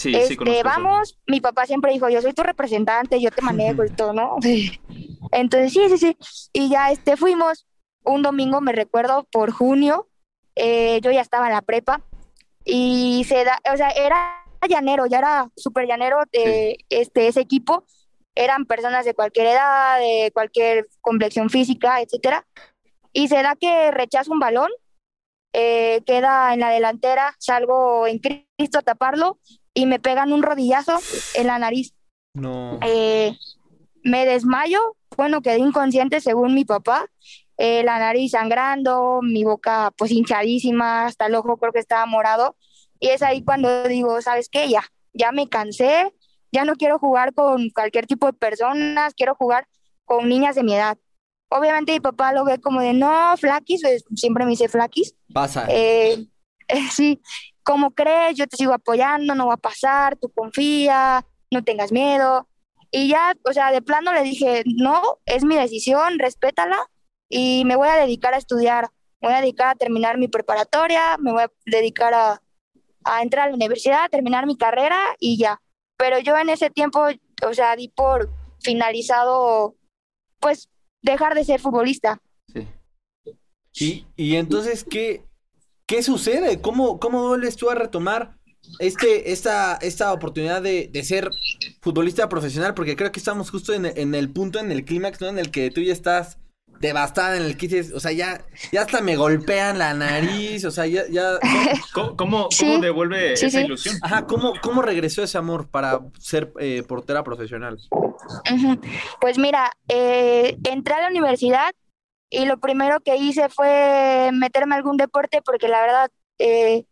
Sí, 0.00 0.14
sí 0.14 0.32
este, 0.32 0.62
vamos, 0.62 1.18
mi 1.26 1.42
papá 1.42 1.66
siempre 1.66 1.92
dijo, 1.92 2.08
yo 2.08 2.22
soy 2.22 2.32
tu 2.32 2.42
representante, 2.42 3.20
yo 3.20 3.30
te 3.30 3.42
manejo 3.42 3.84
y 3.84 3.90
todo, 3.90 4.14
¿no? 4.14 4.36
Entonces, 5.30 5.74
sí, 5.74 5.90
sí, 5.90 5.98
sí. 5.98 6.16
Y 6.54 6.70
ya 6.70 6.90
este, 6.90 7.18
fuimos 7.18 7.66
un 8.02 8.22
domingo, 8.22 8.62
me 8.62 8.72
recuerdo, 8.72 9.28
por 9.30 9.50
junio, 9.50 10.08
eh, 10.56 11.02
yo 11.02 11.10
ya 11.10 11.20
estaba 11.20 11.48
en 11.48 11.52
la 11.52 11.60
prepa 11.60 12.00
y 12.64 13.26
se 13.28 13.44
da, 13.44 13.60
o 13.70 13.76
sea, 13.76 13.90
era 13.90 14.42
llanero, 14.66 15.04
ya 15.04 15.18
era 15.18 15.50
súper 15.54 15.86
llanero 15.86 16.20
de 16.32 16.78
este, 16.88 17.28
ese 17.28 17.40
equipo. 17.40 17.84
Eran 18.34 18.64
personas 18.64 19.04
de 19.04 19.12
cualquier 19.12 19.48
edad, 19.48 19.98
de 19.98 20.30
cualquier 20.32 20.88
complexión 21.02 21.50
física, 21.50 22.00
etcétera. 22.00 22.46
Y 23.12 23.28
se 23.28 23.42
da 23.42 23.54
que 23.54 23.90
rechazo 23.90 24.32
un 24.32 24.38
balón, 24.38 24.70
eh, 25.52 26.00
queda 26.06 26.54
en 26.54 26.60
la 26.60 26.70
delantera, 26.70 27.34
salgo 27.38 28.06
en 28.06 28.18
Cristo 28.18 28.78
a 28.78 28.82
taparlo 28.82 29.38
y 29.74 29.86
me 29.86 29.98
pegan 29.98 30.32
un 30.32 30.42
rodillazo 30.42 30.98
en 31.34 31.46
la 31.46 31.58
nariz. 31.58 31.94
No. 32.34 32.78
Eh, 32.82 33.36
me 34.02 34.24
desmayo, 34.26 34.96
bueno, 35.16 35.42
quedé 35.42 35.58
inconsciente 35.58 36.20
según 36.20 36.54
mi 36.54 36.64
papá 36.64 37.06
eh, 37.62 37.82
la 37.84 37.98
nariz 37.98 38.30
sangrando, 38.30 39.20
mi 39.20 39.44
boca 39.44 39.92
pues 39.98 40.10
hinchadísima, 40.12 41.04
hasta 41.04 41.26
el 41.26 41.34
ojo 41.34 41.58
creo 41.58 41.74
que 41.74 41.78
estaba 41.78 42.06
morado. 42.06 42.56
Y 42.98 43.08
es 43.08 43.20
ahí 43.20 43.44
cuando 43.44 43.86
digo, 43.86 44.22
¿sabes 44.22 44.48
qué? 44.48 44.70
Ya, 44.70 44.82
ya 45.12 45.30
me 45.30 45.46
cansé, 45.46 46.10
ya 46.50 46.64
no 46.64 46.74
quiero 46.76 46.98
jugar 46.98 47.34
con 47.34 47.68
cualquier 47.68 48.06
tipo 48.06 48.24
de 48.24 48.32
personas, 48.32 49.12
quiero 49.12 49.34
jugar 49.34 49.68
con 50.06 50.26
niñas 50.26 50.54
de 50.54 50.62
mi 50.62 50.74
edad. 50.74 50.96
Obviamente 51.50 51.92
mi 51.92 52.00
papá 52.00 52.32
lo 52.32 52.46
ve 52.46 52.58
como 52.62 52.80
de, 52.80 52.94
no, 52.94 53.36
flaquis, 53.36 53.82
pues, 53.82 54.04
siempre 54.14 54.46
me 54.46 54.52
dice 54.52 54.70
flaquis. 54.70 55.14
Pasa. 55.30 55.66
Eh, 55.68 56.28
sí, 56.90 57.20
como 57.62 57.92
crees, 57.92 58.36
yo 58.36 58.46
te 58.46 58.56
sigo 58.56 58.72
apoyando, 58.72 59.34
no 59.34 59.46
va 59.46 59.54
a 59.54 59.58
pasar, 59.58 60.16
tú 60.16 60.30
confía, 60.30 61.24
no 61.50 61.64
tengas 61.64 61.92
miedo. 61.92 62.48
Y 62.90 63.08
ya, 63.08 63.34
o 63.48 63.52
sea, 63.52 63.70
de 63.70 63.82
plano 63.82 64.12
le 64.12 64.22
dije, 64.22 64.64
no, 64.66 65.18
es 65.26 65.44
mi 65.44 65.56
decisión, 65.56 66.18
respétala 66.18 66.90
y 67.28 67.64
me 67.64 67.76
voy 67.76 67.88
a 67.88 67.96
dedicar 67.96 68.34
a 68.34 68.38
estudiar, 68.38 68.88
voy 69.20 69.32
a 69.32 69.40
dedicar 69.40 69.68
a 69.68 69.74
terminar 69.76 70.18
mi 70.18 70.28
preparatoria, 70.28 71.16
me 71.18 71.32
voy 71.32 71.42
a 71.42 71.52
dedicar 71.66 72.12
a, 72.14 72.42
entrar 73.22 73.46
a 73.46 73.50
la 73.50 73.56
universidad, 73.56 74.04
a 74.04 74.08
terminar 74.08 74.46
mi 74.46 74.56
carrera 74.56 74.98
y 75.20 75.38
ya. 75.38 75.62
Pero 75.96 76.18
yo 76.18 76.36
en 76.36 76.48
ese 76.48 76.70
tiempo, 76.70 77.06
o 77.46 77.54
sea, 77.54 77.76
di 77.76 77.88
por 77.88 78.30
finalizado, 78.60 79.76
pues, 80.40 80.68
dejar 81.02 81.34
de 81.34 81.44
ser 81.44 81.60
futbolista. 81.60 82.20
Sí. 82.52 82.66
Y, 83.72 84.06
y 84.16 84.36
entonces, 84.36 84.84
¿qué, 84.84 85.24
qué 85.90 86.04
sucede? 86.04 86.60
¿Cómo, 86.60 87.00
¿Cómo 87.00 87.26
vuelves 87.26 87.56
tú 87.56 87.68
a 87.68 87.74
retomar 87.74 88.36
este, 88.78 89.32
esta, 89.32 89.76
esta 89.82 90.12
oportunidad 90.12 90.62
de, 90.62 90.88
ser 91.02 91.32
futbolista 91.82 92.28
profesional? 92.28 92.74
Porque 92.74 92.94
creo 92.94 93.10
que 93.10 93.18
estamos 93.18 93.50
justo 93.50 93.74
en, 93.74 93.86
en 93.86 94.14
el 94.14 94.30
punto, 94.30 94.60
en 94.60 94.70
el 94.70 94.84
clímax, 94.84 95.20
¿no? 95.20 95.26
En 95.26 95.40
el 95.40 95.50
que 95.50 95.68
tú 95.72 95.80
ya 95.80 95.92
estás 95.92 96.38
devastada 96.78 97.36
en 97.36 97.42
el 97.42 97.56
que 97.56 97.66
dices, 97.66 97.92
o 97.92 97.98
sea, 97.98 98.12
ya, 98.12 98.44
ya 98.70 98.82
hasta 98.82 99.00
me 99.00 99.16
golpean 99.16 99.78
la 99.78 99.92
nariz, 99.92 100.64
o 100.64 100.70
sea, 100.70 100.86
ya... 100.86 101.02
ya 101.10 101.40
¿Cómo, 102.16 102.48
devuelve 102.80 103.32
esa 103.32 103.60
ilusión? 103.60 103.96
Ajá, 104.00 104.26
¿cómo, 104.26 104.52
¿cómo 104.62 104.82
regresó 104.82 105.24
ese 105.24 105.38
amor 105.38 105.68
para 105.68 106.00
ser 106.20 106.52
eh, 106.60 106.84
portera 106.86 107.24
profesional? 107.24 107.78
Pues 109.20 109.38
mira, 109.38 109.72
eh, 109.88 110.56
entré 110.62 110.94
a 110.94 111.00
la 111.02 111.08
universidad 111.08 111.72
y 112.30 112.46
lo 112.46 112.58
primero 112.58 113.00
que 113.00 113.16
hice 113.16 113.48
fue 113.48 114.30
meterme 114.32 114.74
a 114.74 114.78
algún 114.78 114.96
deporte 114.96 115.42
porque 115.44 115.68
la 115.68 115.80
verdad 115.80 116.10
eh, 116.38 116.84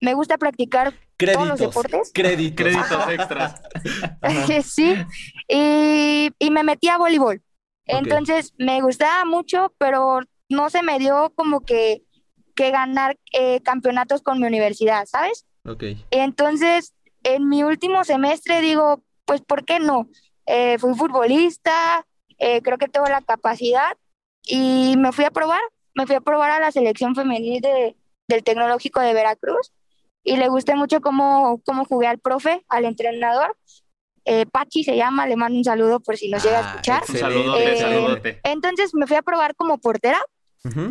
me 0.00 0.14
gusta 0.14 0.36
practicar 0.36 0.92
todos 1.16 1.48
los 1.48 1.58
deportes. 1.58 2.10
Créditos. 2.12 2.56
Créditos 2.56 3.08
extras. 3.08 3.62
sí, 4.64 4.94
y, 5.48 6.30
y 6.38 6.50
me 6.50 6.62
metí 6.62 6.88
a 6.88 6.98
voleibol. 6.98 7.42
Entonces 7.86 8.54
me 8.58 8.80
gustaba 8.80 9.24
mucho, 9.24 9.72
pero 9.78 10.20
no 10.48 10.70
se 10.70 10.82
me 10.82 10.98
dio 10.98 11.32
como 11.34 11.60
que, 11.60 12.02
que 12.54 12.70
ganar 12.70 13.18
eh, 13.32 13.60
campeonatos 13.62 14.22
con 14.22 14.40
mi 14.40 14.46
universidad, 14.46 15.06
¿sabes? 15.06 15.46
Ok. 15.64 15.84
Entonces, 16.10 16.94
en 17.22 17.48
mi 17.48 17.62
último 17.62 18.04
semestre 18.04 18.60
digo, 18.60 19.02
pues, 19.24 19.40
¿por 19.40 19.64
qué 19.64 19.80
no? 19.80 20.08
Eh, 20.46 20.78
fui 20.78 20.94
futbolista, 20.94 22.06
eh, 22.38 22.60
creo 22.62 22.78
que 22.78 22.88
tengo 22.88 23.06
la 23.06 23.22
capacidad 23.22 23.96
y 24.46 24.96
me 24.96 25.12
fui 25.12 25.24
a 25.24 25.30
probar, 25.30 25.60
me 25.94 26.06
fui 26.06 26.16
a 26.16 26.20
probar 26.20 26.50
a 26.50 26.60
la 26.60 26.72
selección 26.72 27.14
femenil 27.14 27.60
de, 27.60 27.96
del 28.28 28.44
Tecnológico 28.44 29.00
de 29.00 29.14
Veracruz 29.14 29.72
y 30.24 30.36
le 30.36 30.48
gusté 30.48 30.74
mucho 30.74 31.00
cómo, 31.00 31.60
cómo 31.64 31.84
jugué 31.84 32.06
al 32.06 32.18
profe, 32.18 32.64
al 32.68 32.84
entrenador 32.84 33.56
eh, 34.24 34.46
Pachi 34.46 34.84
se 34.84 34.96
llama, 34.96 35.26
le 35.26 35.36
mando 35.36 35.58
un 35.58 35.64
saludo 35.64 36.00
por 36.00 36.16
si 36.16 36.28
nos 36.28 36.42
llega 36.42 36.58
a 36.58 36.62
ah, 36.62 36.70
escuchar. 36.70 37.04
Saludote, 37.06 38.30
eh, 38.30 38.40
Entonces 38.44 38.94
me 38.94 39.06
fui 39.06 39.16
a 39.16 39.22
probar 39.22 39.54
como 39.56 39.78
portera 39.78 40.20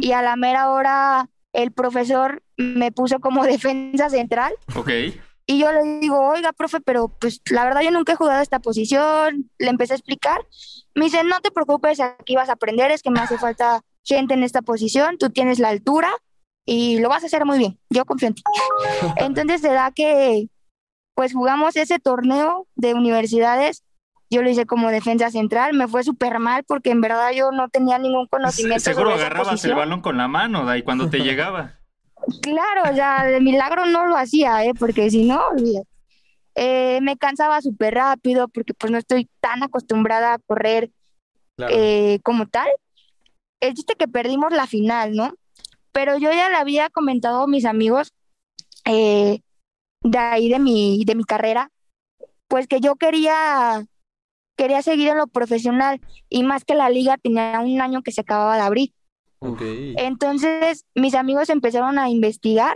y 0.02 0.12
a 0.12 0.22
la 0.22 0.36
mera 0.36 0.70
hora 0.70 1.30
el 1.54 1.72
profesor 1.72 2.44
me 2.58 2.92
puso 2.92 3.20
como 3.20 3.44
defensa 3.46 4.10
central. 4.10 4.54
Ok. 4.76 4.90
Y 5.52 5.60
yo 5.60 5.70
le 5.74 6.00
digo, 6.00 6.18
oiga, 6.18 6.54
profe, 6.54 6.80
pero 6.80 7.10
pues 7.10 7.42
la 7.50 7.66
verdad 7.66 7.82
yo 7.82 7.92
nunca 7.92 8.14
he 8.14 8.16
jugado 8.16 8.42
esta 8.42 8.60
posición. 8.60 9.52
Le 9.58 9.70
empecé 9.70 9.92
a 9.92 9.98
explicar. 9.98 10.48
Me 10.96 11.06
dice, 11.06 11.26
no 11.26 11.42
te 11.42 11.52
preocupes, 11.52 12.00
aquí 12.00 12.38
vas 12.38 12.48
a 12.48 12.54
aprender, 12.54 12.90
es 12.90 13.02
que 13.02 13.12
me 13.12 13.20
hace 13.20 13.38
falta 13.38 13.82
gente 14.06 14.34
en 14.34 14.44
esta 14.44 14.62
posición, 14.62 15.18
tú 15.18 15.30
tienes 15.30 15.60
la 15.60 15.68
altura 15.68 16.10
y 16.66 17.00
lo 17.00 17.10
vas 17.10 17.24
a 17.24 17.26
hacer 17.26 17.44
muy 17.44 17.58
bien. 17.58 17.78
Yo 17.90 18.06
confío 18.06 18.30
en 18.30 18.36
ti. 18.36 18.44
Entonces 19.18 19.60
se 19.60 19.74
da 19.74 19.92
que 19.92 20.48
pues 21.16 21.34
jugamos 21.34 21.76
ese 21.76 22.00
torneo 22.00 22.66
de 22.76 22.94
universidades. 22.94 23.84
Yo 24.30 24.44
lo 24.44 24.50
hice 24.50 24.66
como 24.66 24.90
defensa 24.90 25.32
central, 25.32 25.74
me 25.74 25.90
fue 25.90 26.06
súper 26.06 26.40
mal 26.40 26.64
porque 26.66 26.92
en 26.92 27.02
verdad 27.02 27.32
yo 27.36 27.52
no 27.52 27.68
tenía 27.68 28.00
ningún 28.00 28.28
conocimiento. 28.28 28.80
Seguro 28.80 29.12
agarrabas 29.12 29.66
el 29.66 29.76
balón 29.76 30.00
con 30.00 30.16
la 30.16 30.30
mano, 30.30 30.66
ahí 30.70 30.82
cuando 30.82 31.10
te 31.10 31.20
llegaba. 31.24 31.81
Claro, 32.42 32.96
ya 32.96 33.26
de 33.26 33.40
milagro 33.40 33.86
no 33.86 34.06
lo 34.06 34.16
hacía, 34.16 34.64
¿eh? 34.66 34.74
porque 34.78 35.10
si 35.10 35.26
no, 35.26 35.42
eh, 36.56 37.00
me 37.02 37.18
cansaba 37.18 37.62
súper 37.62 37.96
rápido 37.96 38.48
porque 38.48 38.74
pues 38.74 38.92
no 38.92 38.98
estoy 38.98 39.30
tan 39.40 39.64
acostumbrada 39.64 40.34
a 40.34 40.40
correr 40.40 40.92
eh, 41.70 42.20
como 42.24 42.48
tal. 42.48 42.68
El 43.60 43.74
chiste 43.74 43.96
que 43.96 44.08
perdimos 44.08 44.52
la 44.52 44.68
final, 44.68 45.14
¿no? 45.14 45.34
Pero 45.92 46.18
yo 46.18 46.32
ya 46.32 46.50
le 46.50 46.56
había 46.56 46.90
comentado 46.90 47.44
a 47.44 47.48
mis 47.48 47.66
amigos 47.66 48.14
eh, 48.86 49.42
de 50.04 50.18
ahí 50.18 50.50
de 50.50 50.60
mi, 50.60 51.04
de 51.06 51.16
mi 51.16 51.24
carrera, 51.24 51.70
pues 52.48 52.68
que 52.68 52.80
yo 52.80 52.96
quería, 52.96 53.86
quería 54.58 54.82
seguir 54.82 55.10
en 55.10 55.18
lo 55.18 55.28
profesional 55.28 56.02
y 56.30 56.44
más 56.44 56.66
que 56.66 56.76
la 56.76 56.90
liga 56.90 57.18
tenía 57.18 57.60
un 57.60 57.80
año 57.82 58.02
que 58.02 58.12
se 58.12 58.22
acababa 58.22 58.56
de 58.56 58.62
abrir. 58.62 58.94
Entonces 59.42 60.86
mis 60.96 61.16
amigos 61.16 61.50
empezaron 61.50 61.98
a 61.98 62.10
investigar 62.10 62.76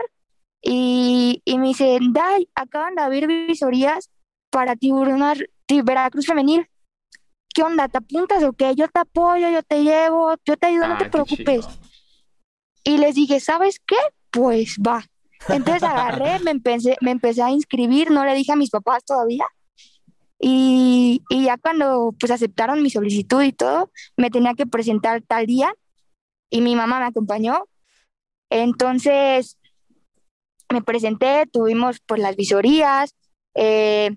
y, 0.60 1.42
y 1.44 1.58
me 1.58 1.68
dicen, 1.68 2.12
Dai, 2.12 2.48
acaban 2.54 2.94
de 2.96 3.02
abrir 3.02 3.26
visorías 3.26 4.10
para 4.50 4.76
tiburonar 4.76 5.38
Veracruz 5.68 6.26
femenil. 6.26 6.68
¿qué 7.56 7.62
onda? 7.62 7.88
¿Te 7.88 7.96
apuntas 7.96 8.44
o 8.44 8.52
qué? 8.52 8.74
Yo 8.74 8.86
te 8.88 9.00
apoyo, 9.00 9.48
yo 9.48 9.62
te 9.62 9.82
llevo, 9.82 10.34
yo 10.44 10.58
te 10.58 10.66
ayudo, 10.66 10.88
no 10.88 10.98
te 10.98 11.08
preocupes. 11.08 11.66
Y 12.84 12.98
les 12.98 13.14
dije, 13.14 13.40
¿sabes 13.40 13.80
qué? 13.80 13.96
Pues 14.30 14.76
va. 14.86 15.06
Entonces 15.48 15.82
agarré, 15.82 16.38
me 16.40 16.50
empecé, 16.50 16.98
me 17.00 17.12
empecé 17.12 17.42
a 17.42 17.50
inscribir, 17.50 18.10
no 18.10 18.26
le 18.26 18.34
dije 18.34 18.52
a 18.52 18.56
mis 18.56 18.68
papás 18.68 19.04
todavía. 19.06 19.46
Y, 20.38 21.22
y 21.30 21.44
ya 21.44 21.56
cuando 21.56 22.14
pues 22.20 22.30
aceptaron 22.30 22.82
mi 22.82 22.90
solicitud 22.90 23.42
y 23.42 23.52
todo, 23.52 23.90
me 24.18 24.28
tenía 24.28 24.52
que 24.52 24.66
presentar 24.66 25.22
tal 25.22 25.46
día 25.46 25.72
y 26.50 26.60
mi 26.60 26.76
mamá 26.76 27.00
me 27.00 27.06
acompañó. 27.06 27.66
Entonces 28.50 29.58
me 30.72 30.82
presenté, 30.82 31.46
tuvimos 31.46 32.00
pues 32.06 32.20
las 32.20 32.36
visorías, 32.36 33.14
eh, 33.54 34.14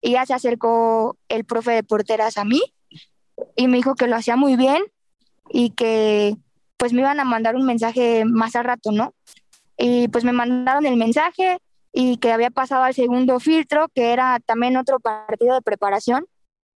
y 0.00 0.12
ya 0.12 0.26
se 0.26 0.34
acercó 0.34 1.16
el 1.28 1.44
profe 1.44 1.72
de 1.72 1.82
porteras 1.82 2.36
a 2.36 2.44
mí 2.44 2.60
y 3.56 3.68
me 3.68 3.78
dijo 3.78 3.94
que 3.94 4.06
lo 4.06 4.16
hacía 4.16 4.36
muy 4.36 4.56
bien 4.56 4.82
y 5.48 5.70
que 5.70 6.36
pues 6.76 6.92
me 6.92 7.00
iban 7.00 7.20
a 7.20 7.24
mandar 7.24 7.56
un 7.56 7.64
mensaje 7.64 8.24
más 8.26 8.54
al 8.54 8.64
rato, 8.64 8.92
¿no? 8.92 9.14
Y 9.78 10.08
pues 10.08 10.24
me 10.24 10.32
mandaron 10.32 10.84
el 10.84 10.96
mensaje 10.96 11.58
y 11.90 12.18
que 12.18 12.32
había 12.32 12.50
pasado 12.50 12.82
al 12.82 12.92
segundo 12.92 13.40
filtro, 13.40 13.88
que 13.94 14.12
era 14.12 14.40
también 14.40 14.76
otro 14.76 15.00
partido 15.00 15.54
de 15.54 15.62
preparación, 15.62 16.26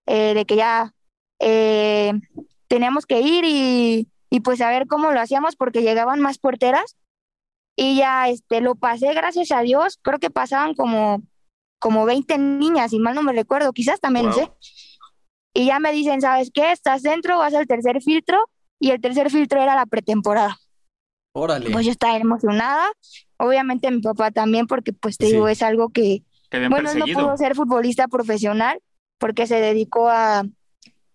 eh, 0.05 0.33
de 0.33 0.45
que 0.45 0.55
ya 0.55 0.93
eh, 1.39 2.13
teníamos 2.69 3.05
que 3.05 3.19
ir 3.19 3.43
y, 3.43 4.07
y, 4.29 4.41
pues 4.41 4.61
a 4.61 4.69
ver 4.69 4.87
cómo 4.87 5.11
lo 5.11 5.19
hacíamos 5.19 5.55
porque 5.55 5.81
llegaban 5.81 6.19
más 6.19 6.37
porteras 6.37 6.95
y 7.75 7.95
ya 7.95 8.27
este, 8.29 8.59
lo 8.61 8.75
pasé, 8.75 9.13
gracias 9.13 9.51
a 9.51 9.61
Dios, 9.61 9.99
creo 10.01 10.19
que 10.19 10.31
pasaban 10.31 10.73
como, 10.73 11.21
como 11.79 12.05
20 12.05 12.37
niñas, 12.39 12.91
y 12.91 12.99
mal 12.99 13.13
no 13.13 13.21
me 13.21 13.33
recuerdo, 13.33 13.71
quizás 13.71 13.99
también, 13.99 14.33
sé. 14.33 14.51
Y 15.53 15.67
ya 15.67 15.79
me 15.79 15.91
dicen, 15.91 16.21
¿sabes 16.21 16.51
qué? 16.51 16.71
Estás 16.71 17.03
dentro, 17.03 17.37
vas 17.37 17.53
al 17.53 17.67
tercer 17.67 18.01
filtro 18.01 18.49
y 18.79 18.91
el 18.91 19.01
tercer 19.01 19.29
filtro 19.29 19.61
era 19.61 19.75
la 19.75 19.85
pretemporada. 19.85 20.57
Órale. 21.33 21.69
Pues 21.69 21.85
yo 21.85 21.91
estaba 21.91 22.17
emocionada, 22.17 22.91
obviamente 23.37 23.91
mi 23.91 24.01
papá 24.01 24.31
también, 24.31 24.65
porque 24.65 24.91
pues 24.91 25.17
te 25.17 25.27
digo, 25.27 25.47
es 25.47 25.61
algo 25.61 25.89
que, 25.89 26.23
bueno, 26.69 26.93
no 26.93 27.05
pudo 27.05 27.37
ser 27.37 27.55
futbolista 27.55 28.07
profesional 28.07 28.81
porque 29.19 29.45
se 29.45 29.59
dedicó 29.61 30.09
a, 30.09 30.43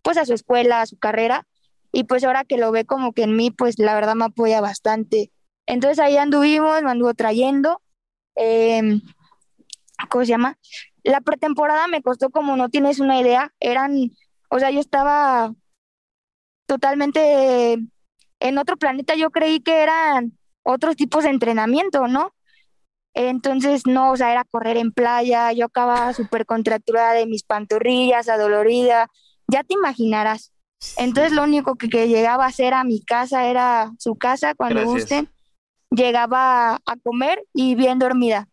pues 0.02 0.16
a 0.16 0.24
su 0.24 0.34
escuela, 0.34 0.82
a 0.82 0.86
su 0.86 0.96
carrera, 0.96 1.44
y 1.92 2.04
pues 2.04 2.24
ahora 2.24 2.44
que 2.44 2.56
lo 2.56 2.72
ve 2.72 2.84
como 2.86 3.12
que 3.12 3.24
en 3.24 3.36
mí, 3.36 3.50
pues 3.50 3.78
la 3.78 3.94
verdad 3.94 4.14
me 4.14 4.24
apoya 4.24 4.60
bastante. 4.60 5.30
Entonces 5.66 5.98
ahí 5.98 6.16
anduvimos, 6.16 6.82
me 6.82 6.90
anduvo 6.90 7.14
trayendo. 7.14 7.80
Em, 8.34 9.02
¿Cómo 10.08 10.24
se 10.24 10.30
llama? 10.30 10.58
La 11.04 11.20
pretemporada 11.20 11.86
me 11.88 12.02
costó 12.02 12.30
como 12.30 12.56
no 12.56 12.70
tienes 12.70 12.98
una 12.98 13.20
idea. 13.20 13.52
Eran, 13.60 14.10
o 14.48 14.58
sea, 14.58 14.70
yo 14.70 14.80
estaba 14.80 15.54
totalmente 16.66 17.78
en 18.40 18.58
otro 18.58 18.76
planeta. 18.78 19.14
Yo 19.14 19.30
creí 19.30 19.60
que 19.60 19.82
eran 19.82 20.38
otros 20.62 20.96
tipos 20.96 21.24
de 21.24 21.30
entrenamiento, 21.30 22.08
¿no? 22.08 22.34
Entonces, 23.14 23.82
no, 23.86 24.12
o 24.12 24.16
sea, 24.16 24.32
era 24.32 24.44
correr 24.44 24.78
en 24.78 24.92
playa, 24.92 25.52
yo 25.52 25.66
acababa 25.66 26.14
súper 26.14 26.46
contracturada 26.46 27.12
de 27.12 27.26
mis 27.26 27.42
pantorrillas, 27.42 28.28
adolorida, 28.28 29.08
ya 29.48 29.62
te 29.64 29.74
imaginarás. 29.74 30.51
Entonces, 30.96 31.32
lo 31.32 31.42
único 31.42 31.76
que, 31.76 31.88
llegaba 32.08 32.44
a 32.44 32.48
hacer 32.48 32.74
a 32.74 32.84
mi 32.84 33.02
casa 33.02 33.46
era 33.48 33.92
su 33.98 34.16
casa, 34.16 34.54
cuando 34.54 34.84
gusten, 34.84 35.28
llegaba 35.90 36.76
a 36.76 36.96
comer 37.02 37.44
y 37.54 37.74
bien 37.74 37.98
dormida. 37.98 38.48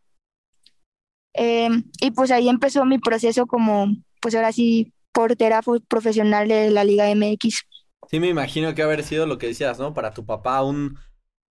Em, 1.34 1.84
y 2.02 2.12
pues 2.12 2.32
ahí 2.32 2.50
empezó 2.50 2.86
mi 2.86 2.98
proceso 2.98 3.46
como, 3.46 3.88
pues 4.20 4.36
ahora 4.36 4.52
sí, 4.52 4.94
portera 5.12 5.62
profesional 5.88 6.48
de 6.48 6.70
la 6.72 6.84
Liga 6.84 7.14
MX. 7.14 7.66
Sí, 8.10 8.20
me 8.20 8.28
imagino 8.28 8.74
que 8.74 8.82
haber 8.82 9.04
sido 9.04 9.28
lo 9.28 9.38
que 9.38 9.48
decías, 9.48 9.80
¿no? 9.80 9.94
Para 9.94 10.14
tu 10.14 10.26
papá 10.26 10.64
un... 10.64 10.98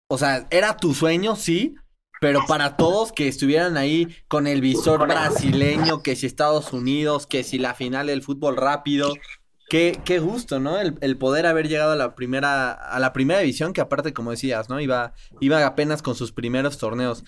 O 0.09 0.19
sea, 0.19 0.47
era 0.51 0.77
tu 0.77 0.95
sueño, 0.95 1.37
sí, 1.37 1.75
pero 2.21 2.41
para 2.47 2.77
todos 2.77 3.13
que 3.13 3.29
estuvieran 3.29 3.77
ahí 3.77 4.09
con 4.29 4.47
el 4.47 4.61
visor 4.61 5.07
brasileño, 5.07 6.03
que 6.03 6.17
si 6.17 6.27
Estados 6.27 6.73
Unidos, 6.73 7.27
que 7.27 7.43
si 7.43 7.59
la 7.59 7.75
final 7.75 8.07
del 8.07 8.23
fútbol 8.23 8.57
rápido, 8.57 9.15
qué, 9.69 9.99
qué 10.05 10.19
gusto, 10.19 10.61
¿no? 10.61 10.79
El, 10.79 10.97
el, 11.01 11.17
poder 11.17 11.47
haber 11.47 11.69
llegado 11.69 11.93
a 11.93 11.97
la 11.97 12.15
primera, 12.15 12.73
a 12.73 12.99
la 12.99 13.13
primera 13.13 13.41
división, 13.41 13.73
que 13.73 13.81
aparte, 13.81 14.13
como 14.13 14.31
decías, 14.31 14.69
¿no? 14.69 14.81
Iba, 14.81 15.15
iba 15.41 15.65
apenas 15.67 16.03
con 16.03 16.15
sus 16.15 16.33
primeros 16.33 16.79
torneos. 16.79 17.25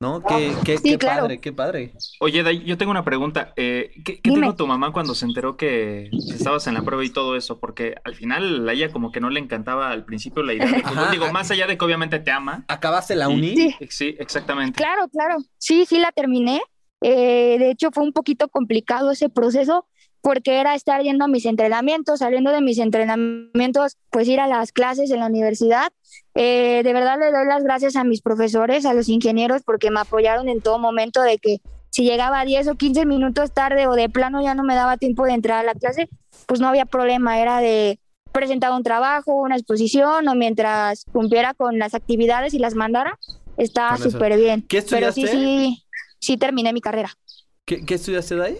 ¿No? 0.00 0.22
Qué, 0.22 0.54
qué, 0.64 0.78
qué 0.80 0.96
padre, 0.96 1.40
qué 1.40 1.52
padre. 1.52 1.92
Oye, 2.20 2.44
Day, 2.44 2.62
yo 2.62 2.78
tengo 2.78 2.92
una 2.92 3.04
pregunta. 3.04 3.52
Eh, 3.56 3.90
¿Qué, 4.04 4.20
qué 4.20 4.30
dijo 4.30 4.54
tu 4.54 4.64
mamá 4.64 4.92
cuando 4.92 5.12
se 5.16 5.24
enteró 5.24 5.56
que 5.56 6.08
estabas 6.12 6.68
en 6.68 6.74
la 6.74 6.82
prueba 6.82 7.04
y 7.04 7.10
todo 7.10 7.34
eso? 7.34 7.58
Porque 7.58 7.96
al 8.04 8.14
final 8.14 8.68
a 8.68 8.72
ella 8.72 8.92
como 8.92 9.10
que 9.10 9.18
no 9.20 9.28
le 9.28 9.40
encantaba 9.40 9.90
al 9.90 10.04
principio 10.04 10.44
la 10.44 10.54
idea 10.54 10.66
de 10.66 10.82
fútbol. 10.84 11.10
Digo, 11.10 11.32
más 11.32 11.50
allá 11.50 11.66
de 11.66 11.76
que 11.76 11.84
obviamente 11.84 12.20
te 12.20 12.30
ama. 12.30 12.64
¿Acabaste 12.68 13.16
la 13.16 13.28
uni? 13.28 13.74
Sí, 13.90 14.14
exactamente. 14.20 14.76
Claro, 14.76 15.08
claro. 15.08 15.38
Sí, 15.58 15.84
sí 15.84 15.98
la 15.98 16.12
terminé. 16.12 16.62
Eh, 17.00 17.56
de 17.58 17.72
hecho, 17.72 17.90
fue 17.90 18.04
un 18.04 18.12
poquito 18.12 18.46
complicado 18.46 19.10
ese 19.10 19.28
proceso 19.28 19.84
porque 20.28 20.60
era 20.60 20.74
estar 20.74 21.00
yendo 21.00 21.24
a 21.24 21.28
mis 21.28 21.46
entrenamientos, 21.46 22.18
saliendo 22.18 22.50
de 22.50 22.60
mis 22.60 22.76
entrenamientos, 22.76 23.96
pues 24.10 24.28
ir 24.28 24.40
a 24.40 24.46
las 24.46 24.72
clases 24.72 25.10
en 25.10 25.20
la 25.20 25.26
universidad. 25.26 25.90
Eh, 26.34 26.82
de 26.84 26.92
verdad 26.92 27.18
le 27.18 27.32
doy 27.32 27.46
las 27.46 27.64
gracias 27.64 27.96
a 27.96 28.04
mis 28.04 28.20
profesores, 28.20 28.84
a 28.84 28.92
los 28.92 29.08
ingenieros, 29.08 29.62
porque 29.62 29.90
me 29.90 30.00
apoyaron 30.00 30.50
en 30.50 30.60
todo 30.60 30.78
momento 30.78 31.22
de 31.22 31.38
que 31.38 31.62
si 31.88 32.04
llegaba 32.04 32.44
10 32.44 32.68
o 32.68 32.74
15 32.74 33.06
minutos 33.06 33.54
tarde 33.54 33.86
o 33.86 33.94
de 33.94 34.10
plano 34.10 34.42
ya 34.42 34.54
no 34.54 34.64
me 34.64 34.74
daba 34.74 34.98
tiempo 34.98 35.24
de 35.24 35.32
entrar 35.32 35.60
a 35.60 35.62
la 35.62 35.72
clase, 35.72 36.10
pues 36.44 36.60
no 36.60 36.68
había 36.68 36.84
problema, 36.84 37.40
era 37.40 37.60
de 37.60 37.98
presentar 38.30 38.72
un 38.72 38.82
trabajo, 38.82 39.32
una 39.32 39.56
exposición 39.56 40.28
o 40.28 40.34
mientras 40.34 41.06
cumpliera 41.10 41.54
con 41.54 41.78
las 41.78 41.94
actividades 41.94 42.52
y 42.52 42.58
las 42.58 42.74
mandara, 42.74 43.18
estaba 43.56 43.96
súper 43.96 44.36
bien. 44.36 44.60
¿Qué 44.68 44.76
estudiaste? 44.76 45.22
Pero 45.22 45.32
sí, 45.32 45.38
sí, 45.38 45.84
sí 46.20 46.36
terminé 46.36 46.74
mi 46.74 46.82
carrera. 46.82 47.12
¿Qué, 47.64 47.86
qué 47.86 47.94
estudiaste 47.94 48.34
de 48.34 48.44
ahí? 48.44 48.58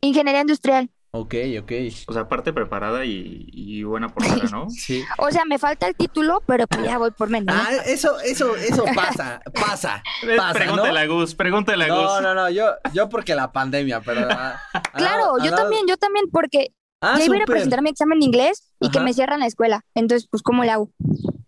Ingeniería 0.00 0.40
industrial. 0.40 0.90
Ok, 1.18 1.34
ok. 1.62 1.72
O 2.08 2.12
sea, 2.12 2.28
parte 2.28 2.52
preparada 2.52 3.04
y, 3.04 3.82
buena 3.84 4.08
portera, 4.08 4.48
¿no? 4.50 4.68
sí. 4.70 5.02
O 5.18 5.30
sea, 5.30 5.44
me 5.46 5.58
falta 5.58 5.88
el 5.88 5.94
título, 5.96 6.42
pero 6.46 6.66
pues 6.66 6.84
ya 6.84 6.98
voy 6.98 7.10
por 7.10 7.30
menos. 7.30 7.54
Ah, 7.56 7.70
eso, 7.86 8.20
eso, 8.20 8.54
eso 8.56 8.84
pasa, 8.94 9.40
pasa, 9.54 10.02
pasa, 10.36 10.52
Pregúntale 10.52 11.00
a 11.00 11.06
Gus, 11.06 11.34
pregúntale 11.34 11.84
a 11.84 11.88
Gus. 11.88 12.04
No, 12.04 12.20
no, 12.20 12.34
no, 12.34 12.50
yo, 12.50 12.66
yo 12.92 13.08
porque 13.08 13.34
la 13.34 13.50
pandemia, 13.50 14.00
pero... 14.00 14.28
Ah, 14.30 14.60
claro, 14.94 15.38
yo 15.42 15.54
también, 15.54 15.86
yo 15.88 15.96
también, 15.96 16.26
porque 16.30 16.72
ah, 17.00 17.16
ya 17.18 17.24
iba 17.24 17.36
a 17.36 17.46
presentar 17.46 17.80
mi 17.80 17.90
examen 17.90 18.18
de 18.20 18.26
inglés 18.26 18.70
y 18.80 18.90
que 18.90 19.00
me 19.00 19.14
cierran 19.14 19.40
la 19.40 19.46
escuela. 19.46 19.84
Entonces, 19.94 20.28
pues, 20.30 20.42
¿cómo 20.42 20.64
le 20.64 20.72
hago? 20.72 20.90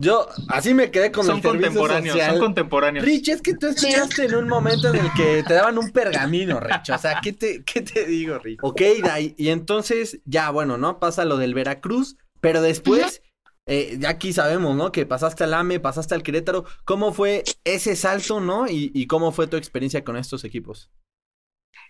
Yo 0.01 0.27
así 0.47 0.73
me 0.73 0.91
quedé 0.91 1.11
con 1.11 1.25
son 1.25 1.37
el 1.37 1.43
contemporáneos, 1.43 2.13
social. 2.13 2.31
Son 2.31 2.39
contemporáneos. 2.39 3.05
Rich, 3.05 3.29
es 3.29 3.41
que 3.41 3.53
tú 3.55 3.67
estudiaste 3.67 4.25
en 4.25 4.35
un 4.35 4.47
momento 4.47 4.93
en 4.93 4.95
el 4.95 5.13
que 5.13 5.43
te 5.43 5.53
daban 5.53 5.77
un 5.77 5.91
pergamino, 5.91 6.59
Rich. 6.61 6.89
O 6.91 6.97
sea, 6.97 7.19
¿qué 7.21 7.33
te, 7.33 7.63
qué 7.65 7.81
te 7.81 8.05
digo, 8.05 8.39
Rich? 8.39 8.59
Ok, 8.61 8.81
Dai, 9.03 9.35
y 9.37 9.49
entonces 9.49 10.21
ya, 10.23 10.51
bueno, 10.51 10.77
¿no? 10.77 10.99
Pasa 10.99 11.25
lo 11.25 11.35
del 11.35 11.53
Veracruz, 11.53 12.15
pero 12.39 12.61
después, 12.61 13.21
eh, 13.65 13.97
ya 13.99 14.09
aquí 14.09 14.31
sabemos, 14.31 14.77
¿no? 14.77 14.93
Que 14.93 15.05
pasaste 15.05 15.43
al 15.43 15.53
AME, 15.53 15.81
pasaste 15.81 16.15
al 16.15 16.23
Querétaro. 16.23 16.63
¿Cómo 16.85 17.11
fue 17.11 17.43
ese 17.65 17.97
salto, 17.97 18.39
no? 18.39 18.69
Y, 18.69 18.91
y 18.93 19.05
cómo 19.05 19.33
fue 19.33 19.47
tu 19.47 19.57
experiencia 19.57 20.05
con 20.05 20.15
estos 20.15 20.45
equipos. 20.45 20.89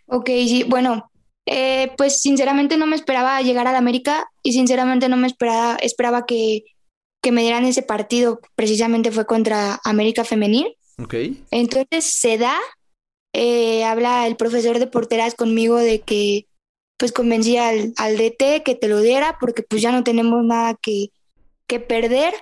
Ok, 0.07 0.29
sí, 0.29 0.65
bueno, 0.67 1.11
eh, 1.45 1.91
pues 1.95 2.21
sinceramente 2.21 2.75
no 2.77 2.87
me 2.87 2.95
esperaba 2.95 3.39
llegar 3.41 3.67
a 3.67 3.71
la 3.71 3.77
América 3.77 4.31
y 4.41 4.53
sinceramente 4.53 5.09
no 5.09 5.17
me 5.17 5.27
esperaba, 5.27 5.75
esperaba 5.75 6.25
que 6.25 6.63
que 7.21 7.31
me 7.31 7.41
dieran 7.41 7.65
ese 7.65 7.81
partido 7.81 8.39
precisamente 8.55 9.11
fue 9.11 9.25
contra 9.25 9.79
América 9.83 10.23
Femenil. 10.23 10.75
Ok. 10.97 11.15
Entonces 11.51 12.05
se 12.05 12.37
da, 12.37 12.57
eh, 13.33 13.83
habla 13.83 14.27
el 14.27 14.35
profesor 14.35 14.79
de 14.79 14.87
porteras 14.87 15.35
conmigo 15.35 15.77
de 15.77 16.01
que 16.01 16.47
pues 16.97 17.11
convencía 17.13 17.69
al, 17.69 17.93
al, 17.97 18.17
DT 18.17 18.63
que 18.63 18.75
te 18.75 18.89
lo 18.89 18.99
diera 18.99 19.37
porque 19.39 19.63
pues 19.63 19.81
ya 19.81 19.91
no 19.91 20.03
tenemos 20.03 20.43
nada 20.43 20.75
que, 20.81 21.11
que 21.65 21.79
perder. 21.79 22.33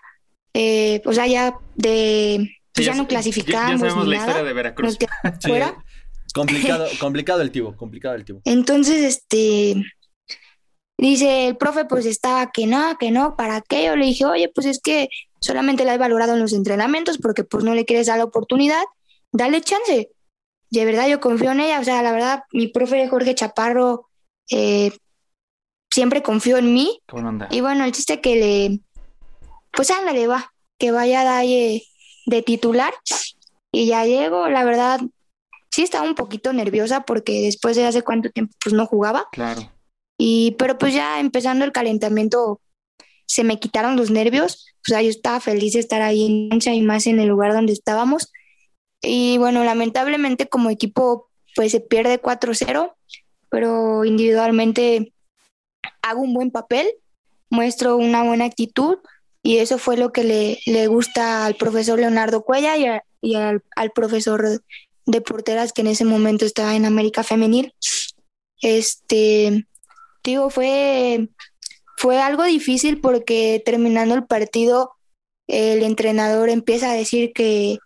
Eh, 0.54 1.02
o 1.06 1.14
sea, 1.14 1.28
ya 1.28 1.56
de... 1.76 2.50
Pues 2.74 2.86
ya, 2.86 2.96
no 2.96 3.08
clasificamos. 3.08 3.82
Ya, 3.82 3.90
sabemos 3.90 4.08
la 4.08 4.16
historia 4.16 4.44
de 4.44 4.54
Veracruz. 4.54 4.98
complicado, 6.34 6.88
complicado 7.00 7.42
el 7.42 7.52
tibo, 7.52 7.76
complicado 7.76 8.16
el 8.16 8.26
tibo. 8.26 8.42
Entonces, 8.46 9.04
este, 9.04 9.84
Dice 10.98 11.48
el 11.48 11.58
profe, 11.58 11.86
pues 11.86 12.08
estaba 12.08 12.52
que 12.52 12.66
no, 12.66 12.98
que 12.98 13.12
no, 13.12 13.36
¿para 13.36 13.62
qué? 13.62 13.86
Yo 13.86 13.96
le 13.96 14.06
dije, 14.06 14.26
oye, 14.26 14.50
pues 14.50 14.66
es 14.66 14.80
que 14.80 15.10
solamente 15.40 15.86
la 15.86 15.94
he 15.94 15.98
valorado 16.00 16.34
en 16.34 16.40
los 16.40 16.54
entrenamientos 16.54 17.20
porque 17.20 17.44
pues 17.44 17.64
no 17.64 17.76
le 17.76 17.86
quieres 17.86 18.08
dar 18.08 18.18
la 18.18 18.24
oportunidad, 18.24 18.84
dale 19.32 19.62
chance. 19.62 20.10
De 20.72 20.86
verdad 20.86 21.08
yo 21.08 21.20
confío 21.20 21.52
en 21.52 21.60
ella, 21.60 21.80
o 21.80 21.84
sea, 21.84 22.02
la 22.02 22.12
verdad, 22.12 22.44
mi 22.52 22.68
profe 22.68 23.08
Jorge 23.08 23.36
Chaparro 23.36 24.10
eh, 24.50 24.92
siempre 25.92 26.24
confió 26.24 26.58
en 26.58 26.74
mí. 26.74 27.00
Y 27.52 27.62
bueno, 27.62 27.86
el 27.86 27.92
chiste 27.92 28.20
que 28.20 28.36
le, 28.36 28.80
pues 29.72 29.92
ándale, 29.92 30.26
va, 30.26 30.52
que 30.80 30.90
vaya 30.90 31.38
a 31.38 31.42
de, 31.42 31.84
de 32.26 32.42
titular. 32.42 32.94
Y 33.72 33.86
ya 33.86 34.04
llego, 34.06 34.50
la 34.50 34.64
verdad, 34.64 35.00
sí 35.70 35.84
estaba 35.84 36.08
un 36.08 36.16
poquito 36.16 36.54
nerviosa 36.54 37.02
porque 37.02 37.44
después 37.44 37.76
de 37.76 37.86
hace 37.86 38.02
cuánto 38.02 38.32
tiempo 38.32 38.56
pues 38.64 38.74
no 38.74 38.88
jugaba. 38.88 39.28
Claro 39.32 39.77
Y, 40.18 40.56
pero 40.58 40.78
pues 40.78 40.94
ya 40.94 41.20
empezando 41.20 41.64
el 41.66 41.72
calentamiento, 41.72 42.62
se 43.28 43.44
me 43.44 43.60
quitaron 43.60 43.96
los 43.96 44.10
nervios. 44.10 44.68
O 44.80 44.90
sea, 44.90 45.02
yo 45.02 45.10
estaba 45.10 45.40
feliz 45.40 45.74
de 45.74 45.80
estar 45.80 46.02
ahí 46.02 46.26
en 46.26 46.50
cancha 46.50 46.74
y 46.74 46.82
más 46.82 47.08
en 47.08 47.20
el 47.20 47.28
lugar 47.28 47.54
donde 47.54 47.74
estábamos. 47.74 48.32
Y 49.02 49.38
bueno, 49.38 49.64
lamentablemente 49.64 50.48
como 50.48 50.70
equipo, 50.70 51.30
pues 51.56 51.72
se 51.72 51.80
pierde 51.80 52.22
4-0, 52.22 52.94
pero 53.50 54.06
individualmente 54.06 55.14
hago 56.02 56.22
un 56.22 56.34
buen 56.34 56.52
papel, 56.52 56.88
muestro 57.50 57.98
una 57.98 58.24
buena 58.24 58.46
actitud 58.46 58.98
y 59.44 59.58
eso 59.58 59.78
fue 59.78 59.98
lo 59.98 60.12
que 60.12 60.24
le, 60.24 60.60
le 60.66 60.88
gusta 60.88 61.46
al 61.46 61.56
profesor 61.56 62.00
Leonardo 62.00 62.44
Cuella 62.44 62.76
y, 63.22 63.36
al, 63.36 63.64
al, 63.76 63.92
profesor 63.92 64.62
de 65.06 65.22
porteras 65.22 65.74
que 65.74 65.82
en 65.82 65.88
ese 65.88 66.06
momento 66.06 66.46
estaba 66.46 66.76
en 66.76 66.86
América 66.86 67.24
Femenil. 67.24 67.74
Este, 68.62 69.66
digo, 70.32 70.50
fue, 70.50 71.30
fue 71.98 72.20
algo 72.20 72.44
difícil 72.44 73.02
porque 73.02 73.62
terminando 73.66 74.16
el 74.16 74.26
partido 74.26 74.92
el 75.48 75.84
entrenador 75.84 76.50
empieza 76.50 76.92
a 76.92 76.94
decir 76.94 77.32
que, 77.34 77.80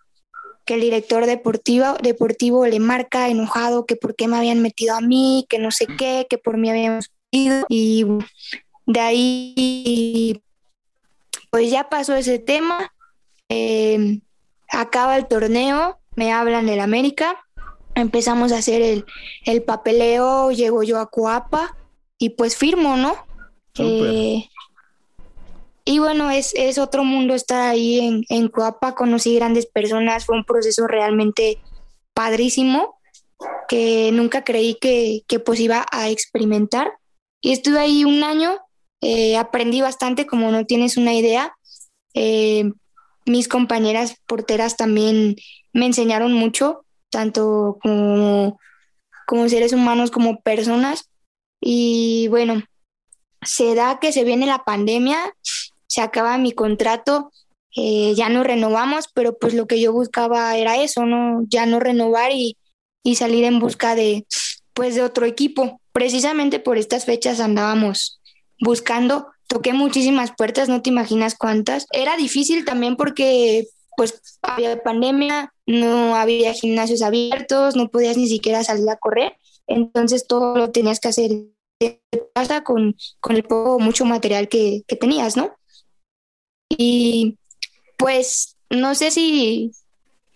que 0.65 0.73
el 0.75 0.81
director 0.81 1.25
deportivo, 1.25 1.93
deportivo 2.01 2.65
le 2.65 2.79
marca 2.79 3.29
enojado 3.29 3.85
que 3.85 3.95
por 3.95 4.15
qué 4.15 4.27
me 4.27 4.37
habían 4.37 4.61
metido 4.61 4.95
a 4.95 5.01
mí, 5.01 5.45
que 5.47 5.59
no 5.59 5.71
sé 5.71 5.87
qué, 5.87 6.27
que 6.29 6.37
por 6.37 6.57
mí 6.57 6.69
habíamos 6.69 7.11
ido 7.29 7.65
y 7.69 8.05
de 8.85 8.99
ahí 8.99 10.41
pues 11.49 11.69
ya 11.69 11.89
pasó 11.89 12.15
ese 12.15 12.39
tema, 12.39 12.91
em, 13.49 14.21
acaba 14.69 15.17
el 15.17 15.27
torneo, 15.27 15.99
me 16.15 16.31
hablan 16.31 16.65
del 16.65 16.79
América, 16.79 17.37
empezamos 17.93 18.51
a 18.51 18.57
hacer 18.57 18.81
el, 18.81 19.05
el 19.45 19.61
papeleo, 19.61 20.51
llego 20.51 20.83
yo 20.83 20.99
a 20.99 21.09
Coapa 21.09 21.77
y 22.21 22.29
pues 22.29 22.55
firmo, 22.55 22.97
¿no? 22.97 23.15
Eh, 23.79 24.47
y 25.85 25.97
bueno, 25.97 26.29
es, 26.29 26.53
es, 26.55 26.77
otro 26.77 27.03
mundo 27.03 27.33
estar 27.33 27.67
ahí 27.67 27.99
en, 27.99 28.23
en 28.29 28.47
Coapa, 28.47 28.93
conocí 28.93 29.33
grandes 29.35 29.65
personas, 29.65 30.27
fue 30.27 30.37
un 30.37 30.45
proceso 30.45 30.85
realmente 30.85 31.57
padrísimo 32.13 32.99
que 33.67 34.11
nunca 34.13 34.43
creí 34.43 34.75
que, 34.75 35.23
que 35.27 35.39
pues 35.39 35.59
iba 35.61 35.83
a 35.91 36.09
experimentar. 36.09 36.93
Y 37.41 37.53
estuve 37.53 37.79
ahí 37.79 38.05
un 38.05 38.23
año 38.23 38.59
eh, 39.01 39.35
aprendí 39.35 39.81
bastante, 39.81 40.27
como 40.27 40.51
no 40.51 40.63
tienes 40.67 40.97
una 40.97 41.15
idea. 41.15 41.57
Eh, 42.13 42.71
mis 43.25 43.47
compañeras 43.47 44.15
porteras 44.27 44.77
también 44.77 45.37
me 45.73 45.87
enseñaron 45.87 46.33
mucho, 46.33 46.85
tanto 47.09 47.79
como, 47.81 48.59
como 49.25 49.49
seres 49.49 49.73
humanos 49.73 50.11
como 50.11 50.39
personas. 50.41 51.10
Y 51.61 52.27
bueno, 52.29 52.63
se 53.43 53.75
da 53.75 53.99
que 53.99 54.11
se 54.11 54.23
viene 54.23 54.45
la 54.45 54.63
pandemia, 54.63 55.33
se 55.87 56.01
acaba 56.01 56.37
mi 56.37 56.51
contrato, 56.51 57.31
eh, 57.75 58.13
ya 58.15 58.29
no 58.29 58.43
renovamos, 58.43 59.07
pero 59.13 59.37
pues 59.37 59.53
lo 59.53 59.67
que 59.67 59.79
yo 59.79 59.93
buscaba 59.93 60.57
era 60.57 60.81
eso, 60.81 61.05
¿no? 61.05 61.43
Ya 61.47 61.65
no 61.65 61.79
renovar 61.79 62.31
y, 62.33 62.57
y 63.03 63.15
salir 63.15 63.45
en 63.45 63.59
busca 63.59 63.95
de, 63.95 64.25
pues, 64.73 64.95
de 64.95 65.03
otro 65.03 65.25
equipo. 65.25 65.79
Precisamente 65.93 66.59
por 66.59 66.77
estas 66.77 67.05
fechas 67.05 67.39
andábamos 67.39 68.19
buscando, 68.59 69.27
toqué 69.47 69.73
muchísimas 69.73 70.31
puertas, 70.35 70.69
no 70.69 70.81
te 70.81 70.89
imaginas 70.89 71.35
cuántas. 71.37 71.87
Era 71.91 72.17
difícil 72.17 72.65
también 72.65 72.95
porque 72.95 73.67
pues 73.97 74.39
había 74.41 74.81
pandemia, 74.81 75.53
no 75.65 76.15
había 76.15 76.53
gimnasios 76.53 77.01
abiertos, 77.01 77.75
no 77.75 77.89
podías 77.89 78.17
ni 78.17 78.27
siquiera 78.27 78.63
salir 78.63 78.89
a 78.89 78.95
correr, 78.95 79.35
entonces 79.71 80.27
todo 80.27 80.55
lo 80.55 80.71
tenías 80.71 80.99
que 80.99 81.07
hacer 81.07 81.31
en 81.79 81.99
casa 82.33 82.63
con, 82.63 82.95
con 83.19 83.35
el 83.35 83.43
poco 83.43 83.79
mucho 83.79 84.05
material 84.05 84.47
que, 84.47 84.83
que 84.87 84.95
tenías, 84.95 85.37
¿no? 85.37 85.55
Y 86.69 87.37
pues 87.97 88.57
no 88.69 88.95
sé 88.95 89.11
si, 89.11 89.71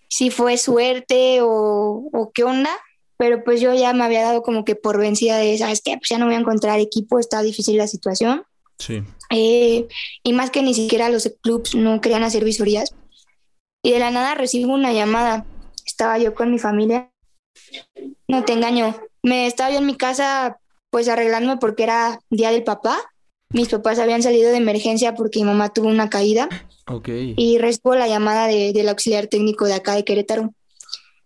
si 0.10 0.30
fue 0.30 0.58
suerte 0.58 1.42
o, 1.42 2.10
o, 2.12 2.32
qué 2.34 2.44
onda, 2.44 2.72
pero 3.18 3.44
pues 3.44 3.62
yo 3.62 3.74
ya 3.74 3.94
me 3.94 4.04
había 4.04 4.24
dado 4.24 4.42
como 4.42 4.66
que 4.66 4.76
por 4.76 5.00
vencida 5.00 5.38
de, 5.38 5.58
¿sabes 5.58 5.82
qué? 5.84 5.98
Pues 5.98 6.10
ya 6.10 6.18
no 6.18 6.26
voy 6.26 6.36
a 6.36 6.40
encontrar 6.40 6.80
equipo, 6.80 7.20
está 7.20 7.42
difícil 7.42 7.78
la 7.78 7.88
situación. 7.88 8.44
Sí. 8.78 9.04
Eh, 9.32 9.88
y 10.24 10.34
más 10.34 10.52
que 10.52 10.62
ni 10.62 10.74
siquiera 10.74 11.10
los 11.10 11.32
clubs 11.42 11.76
no 11.76 12.02
querían 12.02 12.24
hacer 12.24 12.44
visorías. 12.44 12.94
Y 13.82 13.92
de 13.92 14.00
la 14.00 14.12
nada 14.12 14.36
recibo 14.36 14.74
una 14.74 14.92
llamada. 14.94 15.46
Estaba 15.86 16.18
yo 16.18 16.34
con 16.34 16.52
mi 16.52 16.60
familia. 16.60 17.12
No 18.28 18.44
te 18.44 18.54
engaño. 18.54 18.96
Me 19.26 19.48
estaba 19.48 19.72
yo 19.72 19.80
en 19.80 19.86
mi 19.86 19.98
casa 19.98 20.60
pues 20.90 21.10
arreglándome 21.10 21.58
porque 21.58 21.84
era 21.84 22.20
día 22.30 22.52
del 22.52 22.64
papá. 22.64 22.98
Mis 23.50 23.70
papás 23.70 24.00
habían 24.00 24.24
salido 24.24 24.52
de 24.52 24.58
emergencia 24.58 25.16
porque 25.16 25.40
mi 25.40 25.46
mamá 25.46 25.74
tuvo 25.74 25.88
una 25.88 26.10
caída. 26.10 26.48
Ok. 26.88 27.10
Y 27.36 27.58
recibo 27.58 27.96
la 27.96 28.08
llamada 28.08 28.48
de, 28.48 28.72
del 28.72 28.90
auxiliar 28.90 29.28
técnico 29.28 29.66
de 29.66 29.74
acá 29.74 29.96
de 29.96 30.06
Querétaro 30.06 30.54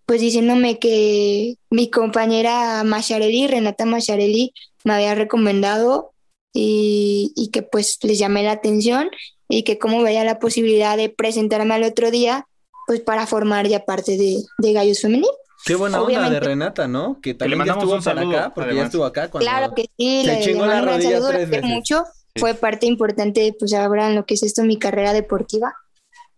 pues 0.09 0.21
diciéndome 0.21 0.79
que 0.79 1.57
mi 1.69 1.91
compañera 1.91 2.83
Macharelli, 2.83 3.45
Renata 3.45 3.85
Macharelli, 3.85 4.55
me 4.83 4.93
había 4.95 5.13
recomendado 5.13 6.13
y, 6.51 7.31
y, 7.35 7.51
que 7.51 7.61
pues 7.61 7.99
les 8.01 8.17
llamé 8.17 8.41
la 8.41 8.53
atención 8.53 9.11
y 9.47 9.61
que 9.61 9.77
como 9.77 10.01
veía 10.01 10.23
la 10.23 10.39
posibilidad 10.39 10.97
de 10.97 11.09
presentarme 11.09 11.75
al 11.75 11.83
otro 11.83 12.09
día, 12.09 12.47
pues 12.87 13.01
para 13.01 13.27
formar 13.27 13.67
ya 13.67 13.85
parte 13.85 14.17
de, 14.17 14.37
de 14.57 14.73
Gallos 14.73 14.99
Femenil. 14.99 15.29
Qué 15.65 15.75
buena 15.75 16.01
onda 16.01 16.29
de 16.29 16.39
Renata, 16.39 16.87
¿no? 16.87 17.19
Que 17.21 17.33
también 17.33 17.65
ya 17.65 17.73
estuvo 17.73 17.99
para 18.01 18.21
acá, 18.21 18.53
porque 18.53 18.75
ya 18.75 18.83
estuvo 18.85 19.05
acá. 19.05 19.29
Cuando 19.29 19.49
claro 19.49 19.73
que 19.75 19.89
sí, 19.97 20.23
le, 20.23 20.41
chingó 20.41 20.65
le 20.65 20.73
la 20.73 20.81
rodilla 20.81 21.27
tres 21.27 21.49
veces. 21.49 21.65
mucho. 21.65 22.03
Fue 22.35 22.53
parte 22.53 22.85
importante, 22.85 23.55
pues 23.57 23.73
ahora 23.73 24.09
en 24.09 24.15
lo 24.15 24.25
que 24.25 24.35
es 24.35 24.43
esto, 24.43 24.63
mi 24.63 24.77
carrera 24.77 25.13
deportiva. 25.13 25.75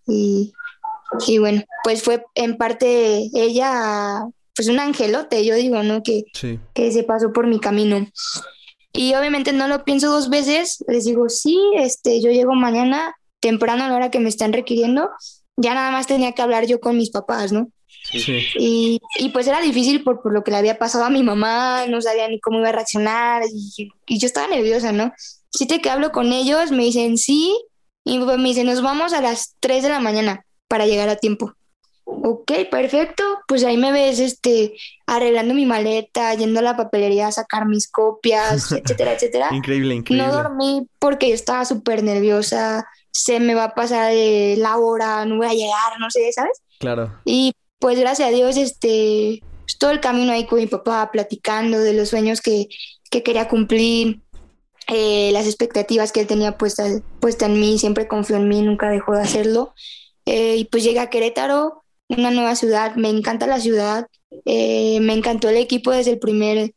Y, 0.08 0.54
y 1.28 1.38
bueno, 1.38 1.64
pues 1.84 2.02
fue 2.02 2.24
en 2.34 2.58
parte 2.58 3.30
ella, 3.34 4.26
pues 4.56 4.68
un 4.68 4.80
angelote, 4.80 5.46
yo 5.46 5.56
digo, 5.56 5.84
¿no? 5.84 6.02
Que, 6.02 6.24
que 6.74 6.92
se 6.92 7.04
pasó 7.04 7.32
por 7.32 7.46
mi 7.46 7.60
camino. 7.60 8.08
Y 8.94 9.14
obviamente 9.14 9.54
no 9.54 9.68
lo 9.68 9.84
pienso 9.84 10.12
dos 10.12 10.30
veces, 10.30 10.84
les 10.88 11.06
digo, 11.06 11.30
sí, 11.30 11.60
este, 11.76 12.22
yo 12.22 12.32
llego 12.32 12.54
mañana 12.56 13.16
temprano 13.40 13.84
a 13.84 13.88
la 13.88 13.96
hora 13.96 14.12
que 14.12 14.20
me 14.20 14.30
están 14.30 14.52
requiriendo, 14.52 15.10
ya 15.56 15.74
nada 15.74 15.92
más 15.92 16.08
tenía 16.08 16.34
que 16.34 16.42
hablar 16.42 16.66
yo 16.66 16.80
con 16.80 16.98
mis 16.98 17.10
papás, 17.10 17.52
¿no? 17.52 17.70
Sí. 18.04 18.45
Y, 18.56 18.99
y, 19.19 19.30
pues 19.30 19.47
era 19.47 19.62
difícil 19.62 20.04
por, 20.04 20.21
por, 20.21 20.34
lo 20.34 20.43
que 20.43 20.51
le 20.51 20.58
había 20.58 20.77
pasado 20.77 21.06
a 21.06 21.10
mi 21.10 21.23
mamá, 21.23 21.86
no 21.88 22.01
sabía 22.01 22.27
ni 22.27 22.39
cómo 22.39 22.60
iba 22.60 22.69
a 22.69 22.73
reaccionar 22.73 23.43
y, 23.54 23.89
y 24.08 24.19
yo 24.19 24.25
estaba 24.25 24.47
nerviosa, 24.47 24.91
¿no? 24.91 25.13
Sí 25.49 25.67
te 25.67 25.80
que 25.80 25.89
hablo 25.89 26.12
con 26.12 26.34
ellos, 26.34 26.71
me 26.71 26.84
dicen 26.84 27.17
sí, 27.17 27.56
y 28.04 28.19
me 28.19 28.49
dicen, 28.49 28.67
nos 28.67 28.82
vamos 28.82 29.13
a 29.13 29.21
las 29.21 29.56
3 29.60 29.84
de 29.84 29.89
la 29.89 29.99
mañana 29.99 30.45
para 30.67 30.86
llegar 30.86 31.10
a 31.10 31.15
tiempo. 31.15 31.54
Ok, 32.04 32.51
perfecto. 32.69 33.23
Pues 33.47 33.63
ahí 33.63 33.77
me 33.77 33.91
ves 33.91 34.19
este, 34.19 34.73
arreglando 35.06 35.54
mi 35.54 35.65
maleta, 35.65 36.34
yendo 36.34 36.60
a 36.60 36.63
la 36.63 36.77
papelería 36.77 37.27
a 37.27 37.32
sacar 37.32 37.67
mis 37.67 37.89
copias, 37.89 38.71
etcétera, 38.71 39.13
etcétera. 39.13 39.49
increíble, 39.51 39.95
increíble. 39.95 40.27
No 40.27 40.34
dormí 40.34 40.88
porque 40.99 41.30
yo 41.30 41.36
estaba 41.36 41.63
súper 41.65 42.04
nerviosa, 42.04 42.86
se 43.12 43.39
me 43.39 43.54
va 43.54 43.65
a 43.65 43.75
pasar 43.75 44.12
la 44.13 44.77
hora, 44.77 45.25
no 45.25 45.38
voy 45.38 45.47
a 45.47 45.54
llegar, 45.54 45.99
no 45.99 46.10
sé, 46.10 46.32
¿sabes? 46.32 46.62
Claro. 46.80 47.19
Y 47.23 47.54
pues 47.82 48.00
gracias 48.00 48.30
a 48.30 48.32
Dios, 48.32 48.58
este, 48.58 49.41
pues, 49.62 49.78
todo 49.80 49.89
el 49.89 50.00
camino 50.00 50.32
ahí 50.32 50.46
con 50.46 50.60
mi 50.60 50.67
papá, 50.67 51.10
platicando 51.12 51.80
de 51.80 51.94
los 51.94 52.10
sueños 52.10 52.39
que, 52.39 52.70
que 53.10 53.24
quería 53.24 53.50
cumplir, 53.50 54.22
eh, 54.88 55.32
las 55.34 55.48
expectativas 55.48 56.12
que 56.12 56.22
él 56.22 56.28
tenía 56.28 56.60
puestas 56.60 57.02
puesta 57.20 57.48
en 57.48 57.60
mí, 57.60 57.80
siempre 57.80 58.08
confió 58.08 58.36
en 58.36 58.48
mí, 58.48 58.62
nunca 58.62 58.91
dejó 58.91 59.13
de 59.13 59.22
hacerlo. 59.22 59.74
Eh, 60.26 60.58
y 60.58 60.65
pues 60.65 60.84
llegué 60.84 61.00
a 61.00 61.10
Querétaro, 61.10 61.84
una 62.08 62.30
nueva 62.30 62.56
ciudad, 62.56 62.96
me 62.96 63.10
encanta 63.10 63.48
la 63.48 63.60
ciudad, 63.60 64.06
eh, 64.46 65.00
me 65.02 65.13
encantó 65.13 65.50
el 65.50 65.58
equipo 65.58 65.89
desde 65.89 66.12
el 66.12 66.20
primer 66.20 66.74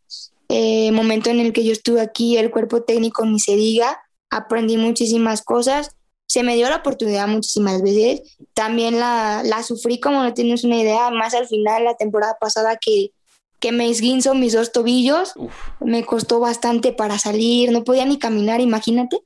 momento 0.93 1.31
en 1.31 1.41
el 1.41 1.53
que 1.53 1.65
yo 1.65 1.73
estuve 1.73 2.01
aquí, 2.01 2.37
el 2.37 2.51
cuerpo 2.51 2.83
técnico 2.83 3.27
ni 3.27 3.41
se 3.41 3.57
diga, 3.57 4.01
aprendí 4.31 4.77
muchísimas 4.77 5.43
cosas, 5.43 5.97
se 6.27 6.43
me 6.43 6.57
dio 6.57 6.69
la 6.69 6.77
oportunidad 6.77 7.29
muchísimas 7.29 7.83
veces, 7.83 8.37
también 8.55 8.99
la, 8.99 9.43
la 9.45 9.63
sufrí 9.63 10.01
como 10.01 10.23
no 10.23 10.35
tienes 10.35 10.65
una 10.65 10.77
idea, 10.77 11.11
más 11.11 11.35
al 11.35 11.47
final 11.47 11.85
la 11.85 11.97
temporada 11.97 12.37
pasada 12.41 12.77
que, 12.77 13.13
que 13.61 13.73
me 13.73 13.89
esguinzo 13.89 14.35
mis 14.35 14.53
dos 14.53 14.73
tobillos, 14.73 15.33
Uf. 15.37 15.53
me 15.81 16.05
costó 16.05 16.41
bastante 16.41 16.93
para 16.93 17.19
salir, 17.19 17.73
no 17.73 17.85
podía 17.85 18.05
ni 18.05 18.19
caminar, 18.19 18.61
imagínate. 18.61 19.21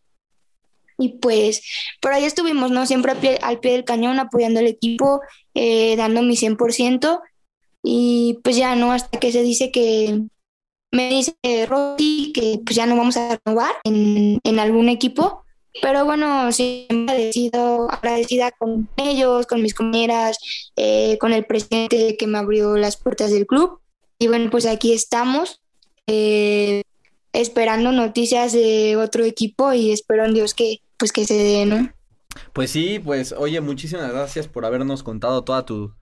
Y 0.97 1.11
pues, 1.21 1.63
por 2.01 2.13
ahí 2.13 2.25
estuvimos, 2.25 2.71
¿no? 2.73 2.85
Siempre 2.85 3.13
al 3.13 3.19
pie, 3.19 3.39
al 3.41 3.61
pie 3.61 3.73
del 3.73 3.85
cañón, 3.85 4.19
apoyando 4.19 4.59
al 4.61 4.67
equipo, 4.67 5.21
eh, 5.55 5.97
dando 5.97 6.23
mi 6.23 6.37
100%. 6.37 7.21
Y 7.85 8.39
pues 8.43 8.57
ya, 8.57 8.75
¿no? 8.75 8.93
Hasta 8.93 9.19
que 9.21 9.31
se 9.31 9.43
dice 9.43 9.71
que 9.71 10.23
me 10.93 11.09
dice 11.09 11.35
Rosy 11.69 12.33
que 12.33 12.61
pues 12.65 12.75
ya 12.75 12.87
no 12.87 12.97
vamos 12.97 13.17
a 13.17 13.39
renovar 13.45 13.75
en, 13.85 14.41
en 14.43 14.59
algún 14.59 14.89
equipo. 14.89 15.45
Pero 15.81 16.05
bueno, 16.05 16.51
siempre 16.53 17.15
agradecido, 17.15 17.91
agradecida 17.91 18.51
con 18.53 18.89
ellos, 18.97 19.47
con 19.47 19.63
mis 19.63 19.75
compañeras, 19.75 20.39
eh, 20.77 21.19
con 21.19 21.33
el 21.33 21.45
presidente 21.47 22.17
que 22.17 22.27
me 22.27 22.39
abrió 22.39 22.77
las 22.77 22.97
puertas 22.97 23.31
del 23.31 23.47
club. 23.47 23.81
Y 24.19 24.29
bueno, 24.29 24.51
pues 24.51 24.67
aquí 24.67 24.93
estamos. 24.93 25.61
Eh, 26.07 26.83
esperando 27.33 27.93
noticias 27.93 28.53
de 28.53 28.97
otro 28.97 29.25
equipo 29.25 29.73
y 29.73 29.93
espero 29.93 30.25
en 30.25 30.35
Dios 30.35 30.55
que 30.55 30.81
pues 30.97 31.13
que 31.13 31.25
se 31.25 31.35
dé, 31.35 31.67
¿no? 31.67 31.93
Pues 32.53 32.71
sí, 32.71 32.99
pues 32.99 33.33
oye, 33.33 33.61
muchísimas 33.61 34.11
gracias 34.11 34.49
por 34.49 34.65
habernos 34.65 35.03
contado 35.03 35.45
toda 35.45 35.65
tu, 35.65 35.95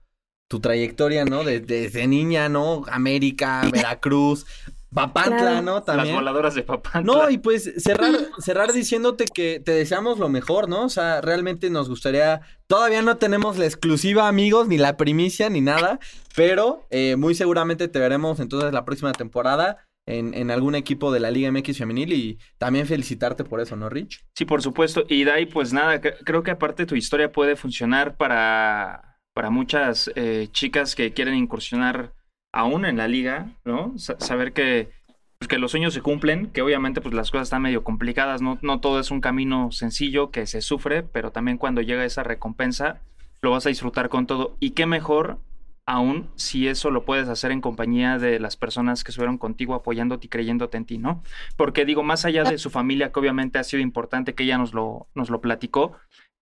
tu 0.47 0.59
trayectoria, 0.59 1.25
¿no? 1.25 1.43
Desde, 1.43 2.07
niña, 2.07 2.49
¿no? 2.49 2.83
América, 2.89 3.61
Veracruz, 3.71 4.45
Papantla, 4.93 5.61
¿no? 5.61 5.83
También. 5.83 6.07
Las 6.07 6.15
voladoras 6.15 6.55
de 6.55 6.63
Papantla. 6.63 7.01
No, 7.01 7.29
y 7.29 7.37
pues 7.37 7.71
cerrar, 7.77 8.11
cerrar 8.39 8.71
diciéndote 8.71 9.25
que 9.25 9.59
te 9.59 9.71
deseamos 9.71 10.19
lo 10.19 10.29
mejor, 10.29 10.69
¿no? 10.69 10.85
O 10.85 10.89
sea, 10.89 11.21
realmente 11.21 11.69
nos 11.69 11.89
gustaría. 11.89 12.41
Todavía 12.67 13.01
no 13.01 13.17
tenemos 13.17 13.57
la 13.57 13.65
exclusiva, 13.65 14.27
amigos, 14.27 14.67
ni 14.67 14.77
la 14.77 14.97
primicia, 14.97 15.49
ni 15.49 15.61
nada. 15.61 15.99
Pero 16.35 16.85
eh, 16.89 17.15
muy 17.17 17.35
seguramente 17.35 17.87
te 17.87 17.99
veremos 17.99 18.39
entonces 18.39 18.71
la 18.73 18.85
próxima 18.85 19.11
temporada 19.13 19.85
en, 20.07 20.33
en, 20.33 20.51
algún 20.51 20.75
equipo 20.75 21.11
de 21.11 21.19
la 21.19 21.31
Liga 21.31 21.51
MX 21.51 21.77
femenil 21.77 22.13
y 22.13 22.39
también 22.57 22.87
felicitarte 22.87 23.43
por 23.43 23.59
eso, 23.59 23.75
¿no, 23.75 23.89
Rich? 23.89 24.25
Sí, 24.35 24.45
por 24.45 24.61
supuesto. 24.61 25.05
Y 25.09 25.25
Dai, 25.25 25.45
pues 25.45 25.73
nada, 25.73 25.99
creo 25.99 26.43
que 26.43 26.51
aparte 26.51 26.85
tu 26.85 26.95
historia 26.95 27.31
puede 27.31 27.55
funcionar 27.55 28.15
para, 28.15 29.19
para 29.33 29.49
muchas 29.49 30.09
eh, 30.15 30.47
chicas 30.51 30.95
que 30.95 31.13
quieren 31.13 31.35
incursionar 31.35 32.13
aún 32.51 32.85
en 32.85 32.97
la 32.97 33.07
liga, 33.07 33.55
¿no? 33.65 33.93
saber 33.97 34.53
que, 34.53 34.89
pues, 35.37 35.47
que 35.47 35.59
los 35.59 35.71
sueños 35.71 35.93
se 35.93 36.01
cumplen, 36.01 36.47
que 36.47 36.61
obviamente 36.61 37.01
pues 37.01 37.13
las 37.13 37.31
cosas 37.31 37.47
están 37.47 37.61
medio 37.61 37.83
complicadas, 37.83 38.41
no, 38.41 38.57
no 38.61 38.79
todo 38.79 38.99
es 38.99 39.11
un 39.11 39.21
camino 39.21 39.71
sencillo 39.71 40.31
que 40.31 40.47
se 40.47 40.61
sufre, 40.61 41.03
pero 41.03 41.31
también 41.31 41.57
cuando 41.57 41.81
llega 41.81 42.05
esa 42.05 42.23
recompensa 42.23 43.01
lo 43.41 43.51
vas 43.51 43.65
a 43.65 43.69
disfrutar 43.69 44.09
con 44.09 44.25
todo. 44.25 44.57
Y 44.59 44.71
qué 44.71 44.85
mejor 44.85 45.39
aún 45.87 46.29
si 46.35 46.67
eso 46.67 46.91
lo 46.91 47.05
puedes 47.05 47.29
hacer 47.29 47.51
en 47.51 47.61
compañía 47.61 48.17
de 48.17 48.39
las 48.39 48.57
personas 48.57 49.03
que 49.03 49.11
estuvieron 49.11 49.37
contigo 49.37 49.73
apoyándote 49.73 50.27
y 50.27 50.29
creyéndote 50.29 50.77
en 50.77 50.85
ti, 50.85 50.97
¿no? 50.97 51.23
Porque 51.55 51.85
digo, 51.85 52.03
más 52.03 52.25
allá 52.25 52.43
de 52.43 52.57
su 52.57 52.69
familia, 52.69 53.11
que 53.11 53.19
obviamente 53.19 53.57
ha 53.57 53.63
sido 53.63 53.81
importante 53.81 54.35
que 54.35 54.43
ella 54.43 54.57
nos 54.57 54.73
lo, 54.73 55.07
nos 55.15 55.29
lo 55.29 55.39
platicó, 55.39 55.93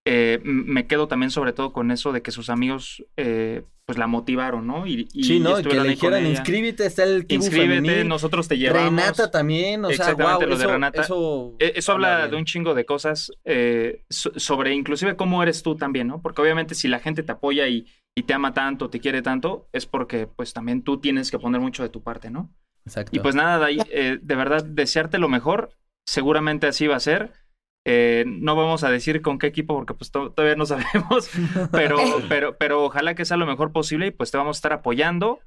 eh, 0.08 0.40
me 0.44 0.86
quedo 0.86 1.08
también 1.08 1.32
sobre 1.32 1.52
todo 1.52 1.74
con 1.74 1.90
eso 1.90 2.12
de 2.12 2.22
que 2.22 2.30
sus 2.30 2.52
amigos 2.52 3.04
eh, 3.18 3.64
pues 3.86 3.98
la 3.98 4.06
motivaron, 4.06 4.68
¿no? 4.68 4.86
Y, 4.86 5.08
sí, 5.24 5.40
¿no? 5.40 5.56
que 5.58 5.76
le 5.76 5.90
dijeran, 5.90 6.26
inscríbete, 6.28 6.86
está 6.86 7.04
el 7.04 7.22
equipo 7.22 7.44
Inscríbete, 7.44 8.04
nosotros 8.04 8.48
te 8.48 8.58
llevamos. 8.58 8.84
Renata 8.84 9.32
también, 9.32 9.84
o 9.84 9.92
sea, 9.92 10.14
wow, 10.14 10.42
lo 10.42 10.58
de 10.58 10.68
Renata. 10.68 11.02
Eso, 11.02 11.56
e, 11.58 11.74
eso 11.76 11.92
habla 11.92 12.28
de 12.28 12.36
un 12.36 12.46
chingo 12.46 12.76
de 12.76 12.86
cosas 12.86 13.32
eh, 13.46 14.04
sobre 14.10 14.76
inclusive 14.76 15.16
cómo 15.16 15.42
eres 15.42 15.64
tú 15.64 15.76
también, 15.76 16.08
¿no? 16.08 16.22
Porque 16.22 16.42
obviamente 16.42 16.76
si 16.76 16.88
la 16.88 17.00
gente 17.00 17.24
te 17.24 17.32
apoya 17.32 17.68
y, 17.68 17.88
y 18.16 18.24
te 18.24 18.34
ama 18.36 18.54
tanto, 18.54 18.92
te 18.92 19.00
quiere 19.00 19.24
tanto, 19.24 19.68
es 19.74 19.88
porque 19.88 20.28
pues 20.28 20.54
también 20.54 20.84
tú 20.84 21.00
tienes 21.00 21.32
que 21.32 21.40
poner 21.40 21.62
mucho 21.62 21.82
de 21.82 21.90
tu 21.90 22.04
parte, 22.04 22.30
¿no? 22.30 22.54
Exacto. 22.86 23.16
Y 23.16 23.20
pues 23.20 23.34
nada, 23.34 23.68
de 23.68 24.20
verdad, 24.36 24.64
desearte 24.64 25.18
lo 25.18 25.30
mejor, 25.30 25.72
seguramente 26.06 26.68
así 26.68 26.86
va 26.86 26.96
a 26.96 27.00
ser 27.00 27.34
eh, 27.88 28.26
no 28.28 28.56
vamos 28.56 28.84
a 28.84 28.90
decir 28.90 29.22
con 29.22 29.38
qué 29.38 29.46
equipo 29.46 29.76
porque 29.76 29.94
pues 29.94 30.12
todavía 30.12 30.56
no 30.56 30.66
sabemos, 30.66 31.30
pero, 31.72 31.98
pero, 32.30 32.58
pero 32.58 32.84
ojalá 32.84 33.16
que 33.16 33.26
sea 33.26 33.38
lo 33.38 33.46
mejor 33.46 33.72
posible 33.72 34.08
y 34.08 34.12
pues 34.12 34.32
te 34.32 34.38
vamos 34.38 34.58
a 34.58 34.60
estar 34.60 34.74
apoyando 34.74 35.40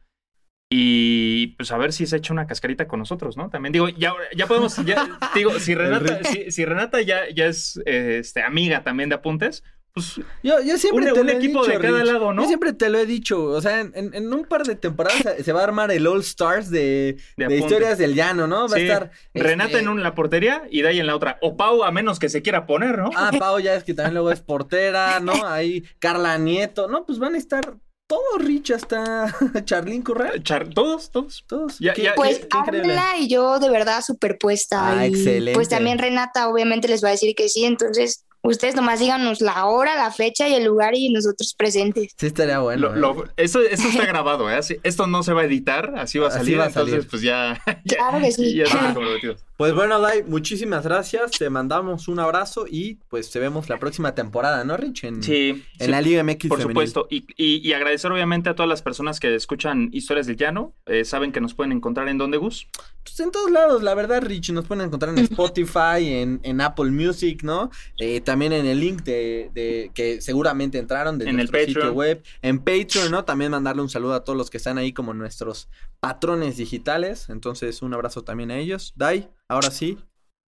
y 0.70 1.48
pues 1.56 1.72
a 1.72 1.78
ver 1.78 1.92
si 1.92 2.06
se 2.06 2.18
echa 2.18 2.32
una 2.32 2.46
cascarita 2.46 2.86
con 2.86 2.98
nosotros, 2.98 3.38
¿no? 3.38 3.48
También 3.48 3.72
digo, 3.72 3.88
ya, 3.88 4.12
ya 4.36 4.46
podemos, 4.46 4.76
ya, 4.84 5.18
digo, 5.34 5.58
si 5.58 5.74
Renata, 5.74 6.20
si, 6.50 6.64
Renata 6.66 7.00
ya, 7.00 7.22
ya 7.34 7.46
es 7.46 7.80
este, 7.86 8.42
amiga 8.42 8.84
también 8.84 9.08
de 9.08 9.14
apuntes, 9.14 9.64
pues, 9.98 10.26
yo, 10.42 10.60
yo 10.60 10.78
siempre 10.78 11.12
te 11.12 11.20
un 11.20 11.30
equipo 11.30 11.66
de 11.66 11.78
cada 11.78 12.04
lado, 12.04 12.32
¿no? 12.32 12.42
Yo 12.42 12.48
siempre 12.48 12.72
te 12.72 12.88
lo 12.88 12.98
he 12.98 13.06
dicho, 13.06 13.42
o 13.44 13.60
sea, 13.60 13.80
en, 13.80 13.92
en 13.94 14.32
un 14.32 14.44
par 14.44 14.64
de 14.64 14.74
temporadas 14.74 15.22
se 15.42 15.52
va 15.52 15.60
a 15.60 15.64
armar 15.64 15.90
el 15.90 16.06
All 16.06 16.20
Stars 16.20 16.70
de, 16.70 17.16
de, 17.36 17.56
historias 17.56 17.98
del 17.98 18.14
llano, 18.14 18.46
¿no? 18.46 18.68
Va 18.68 18.76
a 18.76 18.80
estar 18.80 19.10
Renata 19.34 19.70
este 19.70 19.80
en 19.80 19.88
una, 19.88 20.02
la 20.02 20.14
portería 20.14 20.62
y 20.70 20.82
Day 20.82 21.00
en 21.00 21.06
la 21.06 21.16
otra, 21.16 21.38
o 21.42 21.56
Pau 21.56 21.82
a 21.82 21.90
menos 21.90 22.18
que 22.18 22.28
se 22.28 22.42
quiera 22.42 22.66
poner, 22.66 22.98
¿no? 22.98 23.10
Ah, 23.16 23.30
Pau 23.38 23.58
ya 23.58 23.74
es 23.74 23.84
que 23.84 23.94
también 23.94 24.14
luego 24.14 24.30
es 24.30 24.40
portera, 24.40 25.20
¿no? 25.20 25.32
Ahí 25.46 25.84
Carla 25.98 26.38
Nieto, 26.38 26.88
no, 26.88 27.04
pues 27.04 27.18
van 27.18 27.34
a 27.34 27.38
estar 27.38 27.76
todos, 28.08 28.42
Rich, 28.42 28.70
hasta 28.70 29.34
Charlín 29.64 30.02
Correa. 30.02 30.32
todos, 30.74 31.10
todos, 31.10 31.44
todos. 31.46 31.78
Ya, 31.78 31.92
pues 32.16 32.40
habla 32.50 33.18
y 33.18 33.28
yo 33.28 33.58
de 33.58 33.68
verdad 33.68 34.02
superpuesta. 34.02 34.98
Ah, 34.98 35.06
y 35.06 35.10
excelente. 35.10 35.52
Pues 35.52 35.68
también 35.68 35.98
Renata 35.98 36.48
obviamente 36.48 36.88
les 36.88 37.04
va 37.04 37.08
a 37.08 37.12
decir 37.12 37.34
que 37.36 37.50
sí, 37.50 37.66
entonces 37.66 38.24
Ustedes 38.42 38.74
nomás 38.74 39.00
díganos 39.00 39.40
la 39.40 39.66
hora, 39.66 39.96
la 39.96 40.10
fecha 40.10 40.48
y 40.48 40.54
el 40.54 40.64
lugar 40.64 40.94
y 40.94 41.10
nosotros 41.12 41.54
presentes. 41.56 42.12
Sí, 42.16 42.26
estaría 42.26 42.60
bueno. 42.60 42.94
¿eh? 42.94 43.24
eso, 43.36 43.60
eso 43.60 43.88
está 43.88 44.06
grabado, 44.06 44.50
¿eh? 44.50 44.60
esto 44.82 45.06
no 45.06 45.22
se 45.22 45.32
va 45.32 45.42
a 45.42 45.44
editar, 45.44 45.94
así 45.96 46.18
va 46.18 46.28
a 46.28 46.30
salir. 46.30 46.60
entonces, 46.60 47.06
pues 47.06 47.22
ya. 47.22 47.60
Claro 47.86 48.20
que 48.20 48.32
sí. 48.32 48.62
pues 49.58 49.74
bueno, 49.74 50.00
Dai, 50.00 50.22
muchísimas 50.22 50.84
gracias. 50.84 51.32
Te 51.32 51.50
mandamos 51.50 52.06
un 52.06 52.20
abrazo 52.20 52.64
y 52.70 52.94
pues 53.08 53.28
te 53.28 53.40
vemos 53.40 53.68
la 53.68 53.80
próxima 53.80 54.14
temporada, 54.14 54.62
¿no, 54.62 54.76
Rich? 54.76 55.02
En, 55.02 55.20
sí. 55.20 55.64
En 55.80 55.90
la 55.90 56.00
Liga 56.00 56.22
MX. 56.22 56.46
Por 56.46 56.62
supuesto. 56.62 57.08
Y, 57.10 57.26
y, 57.36 57.72
agradecer, 57.72 58.12
obviamente, 58.12 58.48
a 58.50 58.54
todas 58.54 58.68
las 58.68 58.82
personas 58.82 59.18
que 59.18 59.34
escuchan 59.34 59.88
Historias 59.92 60.28
del 60.28 60.36
Llano. 60.36 60.74
Eh, 60.86 61.04
saben 61.04 61.32
que 61.32 61.40
nos 61.40 61.54
pueden 61.54 61.72
encontrar 61.72 62.08
en 62.08 62.18
donde, 62.18 62.38
Gus. 62.38 62.68
Pues 63.02 63.18
en 63.18 63.32
todos 63.32 63.50
lados, 63.50 63.82
la 63.82 63.96
verdad, 63.96 64.22
Rich. 64.22 64.52
Nos 64.52 64.64
pueden 64.64 64.86
encontrar 64.86 65.18
en 65.18 65.24
Spotify, 65.24 66.06
en, 66.06 66.38
en 66.44 66.60
Apple 66.60 66.92
Music, 66.92 67.42
¿no? 67.42 67.72
Eh, 67.98 68.20
también 68.20 68.52
en 68.52 68.64
el 68.64 68.78
link 68.78 69.02
de, 69.02 69.50
de 69.54 69.90
que 69.92 70.20
seguramente 70.20 70.78
entraron 70.78 71.18
de 71.18 71.28
en 71.28 71.34
nuestro 71.34 71.58
sitio 71.58 71.92
web, 71.92 72.22
en 72.42 72.60
Patreon, 72.60 73.10
¿no? 73.10 73.24
También 73.24 73.50
mandarle 73.50 73.82
un 73.82 73.90
saludo 73.90 74.14
a 74.14 74.22
todos 74.22 74.36
los 74.36 74.50
que 74.50 74.58
están 74.58 74.78
ahí 74.78 74.92
como 74.92 75.14
nuestros 75.14 75.68
patrones 76.00 76.56
digitales. 76.56 77.28
Entonces, 77.28 77.82
un 77.82 77.94
abrazo 77.94 78.24
también 78.24 78.50
a 78.50 78.58
ellos. 78.58 78.92
Dai, 78.96 79.30
ahora 79.48 79.70
sí. 79.70 79.98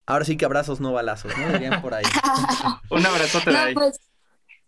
Ahora 0.05 0.25
sí 0.25 0.38
que 0.38 0.45
abrazos, 0.45 0.79
no 0.79 0.91
balazos, 0.91 1.31
¿no? 1.38 1.53
Dirían 1.53 1.81
por 1.81 1.93
ahí. 1.93 2.03
un 2.89 3.05
abrazote, 3.05 3.51
Dai. 3.51 3.73
Pues, 3.73 3.99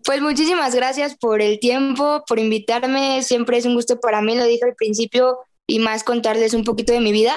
pues 0.04 0.22
muchísimas 0.22 0.76
gracias 0.76 1.16
por 1.18 1.42
el 1.42 1.60
tiempo, 1.60 2.24
por 2.28 2.40
invitarme. 2.40 3.24
Siempre 3.24 3.58
es 3.58 3.66
un 3.66 3.76
gusto 3.76 4.00
para 4.00 4.22
mí, 4.22 4.36
lo 4.36 4.46
dije 4.46 4.66
al 4.66 4.76
principio, 4.76 5.40
y 5.68 5.80
más 5.80 6.04
contarles 6.04 6.54
un 6.54 6.64
poquito 6.64 6.94
de 6.94 7.00
mi 7.00 7.12
vida. 7.12 7.36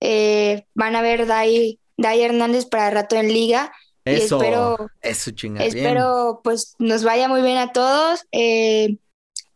Eh, 0.00 0.66
van 0.74 0.96
a 0.96 1.02
ver 1.02 1.26
Dai, 1.26 1.78
Dai 1.96 2.22
Hernández 2.22 2.66
para 2.66 2.90
rato 2.90 3.16
en 3.16 3.28
liga 3.28 3.72
eso, 4.04 4.36
y 4.36 4.40
espero, 4.40 4.90
eso 5.00 5.30
chingada. 5.30 5.66
Espero 5.66 6.40
pues 6.42 6.74
nos 6.78 7.04
vaya 7.04 7.28
muy 7.28 7.42
bien 7.42 7.58
a 7.58 7.72
todos 7.72 8.26
eh, 8.32 8.96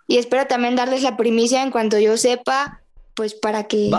y 0.06 0.18
espero 0.18 0.46
también 0.46 0.76
darles 0.76 1.02
la 1.02 1.16
primicia 1.16 1.62
en 1.62 1.72
cuanto 1.72 1.98
yo 1.98 2.16
sepa, 2.16 2.82
pues 3.16 3.34
para 3.34 3.64
que 3.64 3.90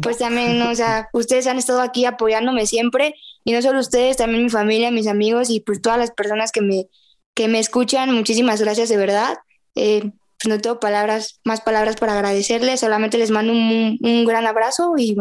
pues 0.00 0.18
también, 0.18 0.62
o 0.62 0.74
sea, 0.76 1.08
ustedes 1.12 1.48
han 1.48 1.58
estado 1.58 1.80
aquí 1.80 2.04
apoyándome 2.04 2.66
siempre 2.66 3.16
y 3.44 3.52
no 3.52 3.60
solo 3.62 3.80
ustedes, 3.80 4.16
también 4.16 4.44
mi 4.44 4.50
familia, 4.50 4.92
mis 4.92 5.08
amigos 5.08 5.50
y 5.50 5.60
pues 5.60 5.82
todas 5.82 5.98
las 5.98 6.12
personas 6.12 6.52
que 6.52 6.60
me, 6.60 6.86
que 7.34 7.48
me 7.48 7.58
escuchan, 7.58 8.14
muchísimas 8.14 8.60
gracias 8.60 8.88
de 8.88 8.96
verdad. 8.96 9.38
Eh, 9.74 10.12
pues 10.40 10.54
no 10.54 10.60
tengo 10.60 10.78
palabras, 10.78 11.40
más 11.44 11.62
palabras 11.62 11.96
para 11.96 12.12
agradecerles, 12.12 12.78
solamente 12.78 13.18
les 13.18 13.32
mando 13.32 13.52
un, 13.52 13.98
un 14.00 14.24
gran 14.24 14.46
abrazo 14.46 14.92
y 14.96 15.16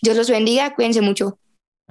Dios 0.00 0.16
los 0.16 0.30
bendiga, 0.30 0.76
cuídense 0.76 1.00
mucho. 1.00 1.40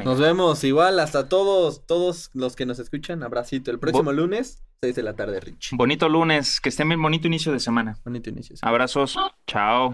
Nos 0.03 0.17
vemos 0.17 0.63
igual 0.63 0.99
hasta 0.99 1.27
todos, 1.27 1.85
todos 1.85 2.29
los 2.33 2.55
que 2.55 2.65
nos 2.65 2.79
escuchan. 2.79 3.21
Abracito. 3.21 3.69
El 3.69 3.79
próximo 3.79 4.13
lunes, 4.13 4.63
6 4.81 4.95
de 4.95 5.03
la 5.03 5.13
tarde, 5.13 5.41
Rich. 5.41 5.71
Bonito 5.73 6.07
lunes, 6.07 6.61
que 6.61 6.69
estén 6.69 6.87
bien 6.87 7.01
bonito 7.01 7.27
inicio 7.27 7.51
de 7.51 7.59
semana. 7.59 7.97
Bonito 8.05 8.29
inicio. 8.29 8.55
Abrazos. 8.61 9.17
Chao. 9.45 9.93